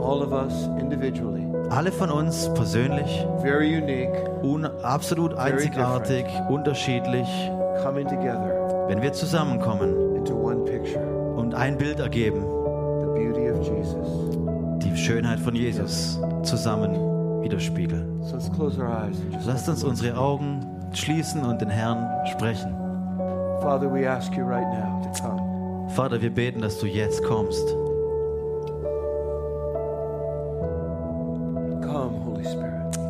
[0.00, 1.37] All of us individually,
[1.70, 4.10] Alle von uns persönlich, very unique,
[4.42, 7.28] un absolut einzigartig, unterschiedlich,
[7.82, 11.04] coming together wenn wir zusammenkommen into one picture
[11.36, 14.78] und ein Bild ergeben, the beauty of Jesus.
[14.82, 18.22] die Schönheit von Jesus zusammen widerspiegeln.
[18.22, 20.64] So let's close our eyes and just Lasst uns unsere Augen
[20.94, 22.74] schließen und den Herrn sprechen.
[23.60, 25.88] Father, we ask you right now to come.
[25.90, 27.64] Vater, wir beten, dass du jetzt kommst.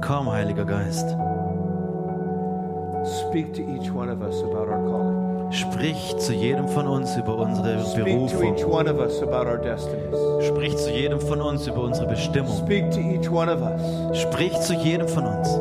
[0.09, 1.07] Komm, Heiliger Geist.
[3.21, 5.53] Speak to each one of us about our calling.
[5.53, 8.57] Sprich zu jedem von uns über unsere Berufung.
[10.41, 12.57] Sprich zu jedem von uns über unsere Bestimmung.
[14.15, 15.55] Sprich zu jedem von uns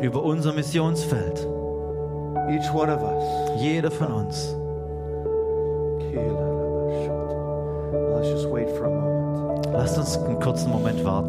[0.00, 1.46] über unser Missionsfeld.
[3.58, 4.56] Jeder von uns.
[9.72, 11.23] Lasst uns einen kurzen Moment warten.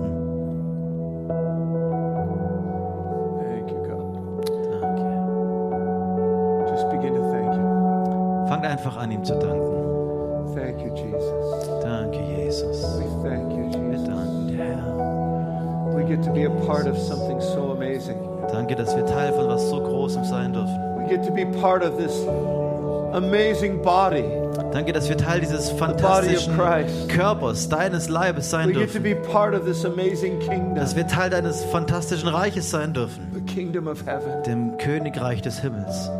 [21.66, 22.13] Part of this
[23.16, 24.24] amazing body.
[24.72, 26.55] Danke, dass wir Teil dieses fantastischen.
[27.07, 29.03] Körpers, deines Leibes sein We get to dürfen.
[29.03, 33.32] be part of this amazing kingdom, Dass wir Teil deines fantastischen Reiches sein dürfen.
[33.34, 34.43] the kingdom of heaven.
[34.45, 36.11] Dem Königreich des Himmels.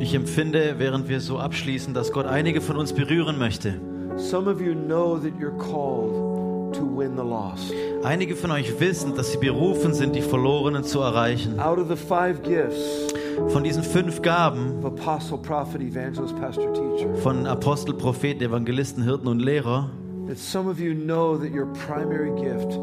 [0.00, 3.74] Ich empfinde, während wir so abschließen, dass Gott einige von uns berühren möchte.
[4.16, 7.72] Some of you know that you're called to win the lost.
[8.02, 11.58] Einige von euch wissen, dass sie berufen sind, die Verlorenen zu erreichen.
[11.58, 13.14] Out of the five gifts
[13.48, 19.26] Von diesen fünf Gaben of apostle, prophet, evangelist, pastor, teacher, von Apostel, Propheten, Evangelisten, Hirten
[19.26, 19.90] und Lehrer
[20.26, 22.78] that some of you know that your primary gift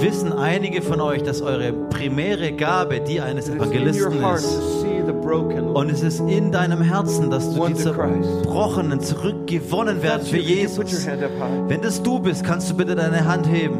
[0.00, 4.58] wissen einige von euch, dass eure primäre Gabe die eines Evangelisten ist.
[5.74, 7.74] Und es ist in deinem Herzen, dass du die.
[7.74, 11.06] Zerbrochenen zurückgewonnen werden für Jesus.
[11.68, 13.78] Wenn das du bist, kannst du bitte deine Hand heben.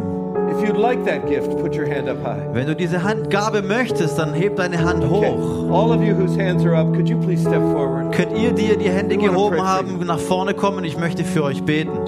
[2.52, 5.70] Wenn du diese Handgabe möchtest, dann heb deine Hand hoch.
[5.70, 8.12] All of you whose hands are up, could you please step forward?
[8.12, 10.84] Könnt ihr, die ihr die Hände gehoben haben, nach vorne kommen?
[10.84, 11.98] Ich möchte für euch beten.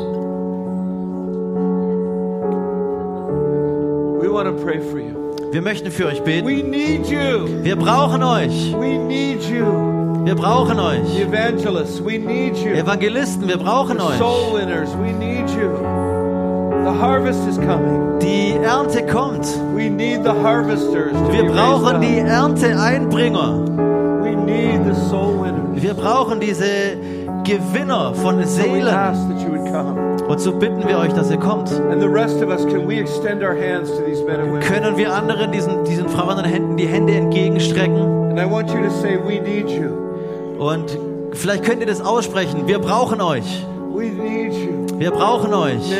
[5.53, 6.47] Wir möchten für euch beten.
[6.47, 7.47] We need you.
[7.63, 8.75] Wir brauchen euch.
[8.79, 9.93] We need you.
[10.25, 11.21] Wir brauchen euch.
[11.21, 12.73] evangelists, we need you.
[12.73, 14.19] Evangelisten, wir brauchen euch.
[18.23, 19.47] Die Ernte kommt.
[19.77, 23.65] Wir brauchen die Ernteeinbringer.
[25.75, 26.97] Wir brauchen diese
[27.45, 28.87] Gewinner von Seelen.
[30.33, 31.69] Und so bitten wir euch, dass ihr kommt.
[34.63, 38.35] Können wir anderen, diesen, diesen Frauen und Händen, die Hände entgegenstrecken?
[39.03, 39.19] Say.
[40.59, 40.99] Und
[41.33, 42.67] vielleicht könnt ihr das aussprechen.
[42.67, 43.67] Wir brauchen euch.
[44.97, 45.91] Wir brauchen euch.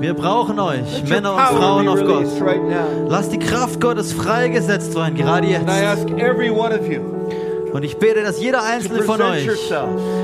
[0.00, 1.02] Wir brauchen euch.
[1.02, 2.26] Let Männer und Frauen auf Gott.
[2.40, 2.60] right.
[3.08, 5.64] Lasst die Kraft Gottes freigesetzt werden, gerade jetzt.
[7.76, 9.46] Und ich bete, dass jeder einzelne von euch,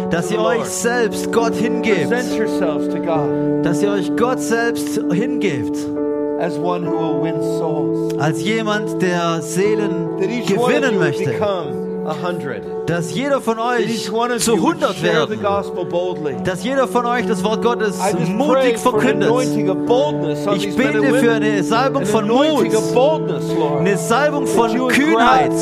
[0.08, 2.10] dass ihr euch selbst Gott hingebt.
[3.62, 5.76] Dass ihr euch Gott selbst hingebt.
[8.18, 11.34] Als jemand, der Seelen gewinnen möchte.
[12.86, 16.44] Dass jeder von euch zu you would 100 share the werden.
[16.44, 17.98] Dass jeder von euch das Wort Gottes
[18.28, 19.30] mutig verkündet.
[20.56, 22.64] Ich bete für eine Salbung von Mut.
[23.78, 25.52] Eine Salbung von Kühnheit.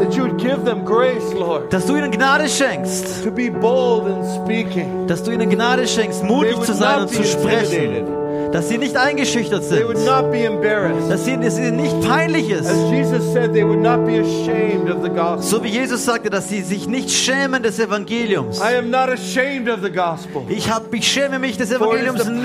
[0.00, 3.24] Grant, That you would give them grace, Lord, Dass du ihnen Gnade schenkst.
[3.24, 5.06] to be bold in speaking.
[5.06, 8.19] Dass du ihnen Gnade schenkst, mutig zu sein und zu sprechen.
[8.52, 10.06] Dass sie nicht eingeschüchtert They would sind.
[10.06, 11.08] not be embarrassed.
[11.10, 12.68] Dass ihnen dass ihnen nicht peinlich ist.
[12.68, 15.42] As Jesus said, they would not be ashamed of the gospel.
[15.42, 18.58] So wie Jesus sagte, dass sie sich nicht schämen des Evangeliums.
[18.60, 20.42] I am not ashamed of the gospel.
[20.48, 22.44] Ich, hab, ich schäme mich des Evangeliums nicht.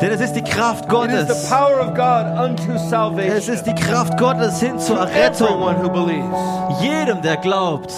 [0.00, 1.28] Denn es ist die Kraft Gottes.
[3.18, 5.62] Es ist die Kraft Gottes hin zur Errettung.
[6.80, 7.92] Jedem, der glaubt.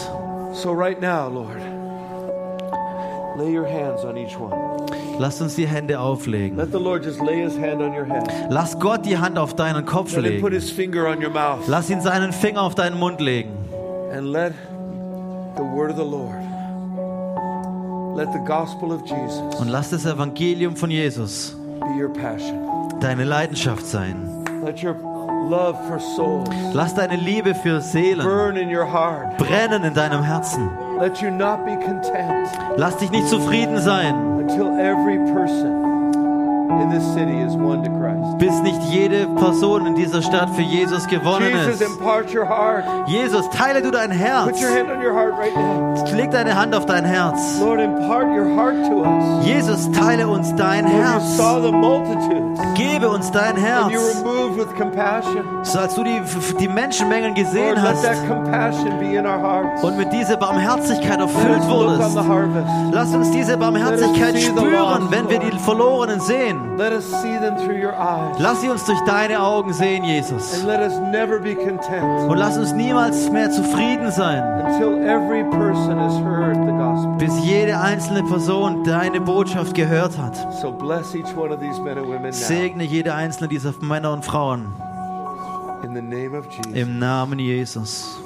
[0.52, 1.60] So right now, Lord,
[3.36, 4.54] lay your hands on each one.
[5.18, 6.56] Lasst uns die Hände auflegen.
[6.58, 8.28] Let the Lord just lay his hand on your head.
[8.50, 10.62] Lass Gott die Hand auf deinen Kopf Let him put legen.
[10.62, 11.66] his finger on your mouth.
[11.66, 13.50] Lass ihn seinen Finger auf deinen Mund legen.
[14.12, 14.52] And let
[15.56, 16.34] the word of the Lord,
[19.60, 22.58] Und lass das Evangelium von Jesus be your passion.
[23.00, 24.16] deine Leidenschaft sein.
[26.72, 30.68] Lass deine Liebe für Seelen brennen in deinem Herzen.
[30.98, 35.85] Let you not be content Lass dich nicht zufrieden sein, until every person
[38.38, 41.82] bis nicht jede Person in dieser Stadt für Jesus gewonnen Jesus, ist.
[41.82, 42.84] impart your heart.
[43.06, 44.60] Jesus, teile du dein Put Herz.
[44.62, 46.16] your hand on your heart right now.
[46.16, 47.58] Leg deine Hand auf dein Herz.
[47.60, 49.46] Lord, impart your heart to us.
[49.46, 51.36] Jesus, teile uns dein Herz.
[51.36, 53.92] saw the multitudes Gebe uns dein Herz.
[55.62, 56.20] So als du die,
[56.60, 59.82] die Menschenmengen Lord, gesehen let hast that compassion be in our hearts.
[59.82, 62.16] und mit dieser Barmherzigkeit Let erfüllt wurdest.
[62.92, 66.55] Lass uns diese Barmherzigkeit spüren, wenn wir die Verlorenen sehen.
[66.76, 68.36] Let us see them through your eyes.
[68.38, 70.54] Lass sie uns durch deine Augen sehen, Jesus.
[70.54, 75.42] And let us never be content Und lass uns niemals mehr zufrieden sein, until every
[75.44, 77.16] person has heard the gospel.
[77.18, 80.36] bis jede einzelne Person deine Botschaft gehört hat.
[80.60, 82.32] So bless each one of these men and women now.
[82.32, 84.66] Segne jede einzelne dieser Männer und Frauen
[85.82, 86.72] In the name of Jesus.
[86.74, 88.18] im Namen Jesus.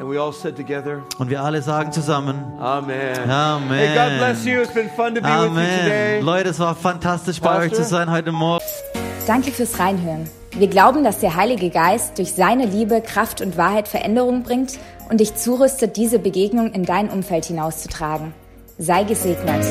[0.00, 3.30] Und wir alle sagen zusammen, Amen.
[3.30, 3.68] Amen.
[3.68, 4.60] Hey, God bless you.
[4.60, 6.18] It's been fun to be with you today.
[6.18, 6.24] Amen.
[6.24, 7.64] Leute, es war fantastisch bei Pastor?
[7.64, 8.64] euch zu sein heute Morgen.
[9.26, 10.28] Danke fürs Reinhören.
[10.52, 14.78] Wir glauben, dass der Heilige Geist durch seine Liebe, Kraft und Wahrheit Veränderung bringt
[15.10, 18.32] und dich zurüstet, diese Begegnung in dein Umfeld hinauszutragen.
[18.78, 19.64] Sei gesegnet.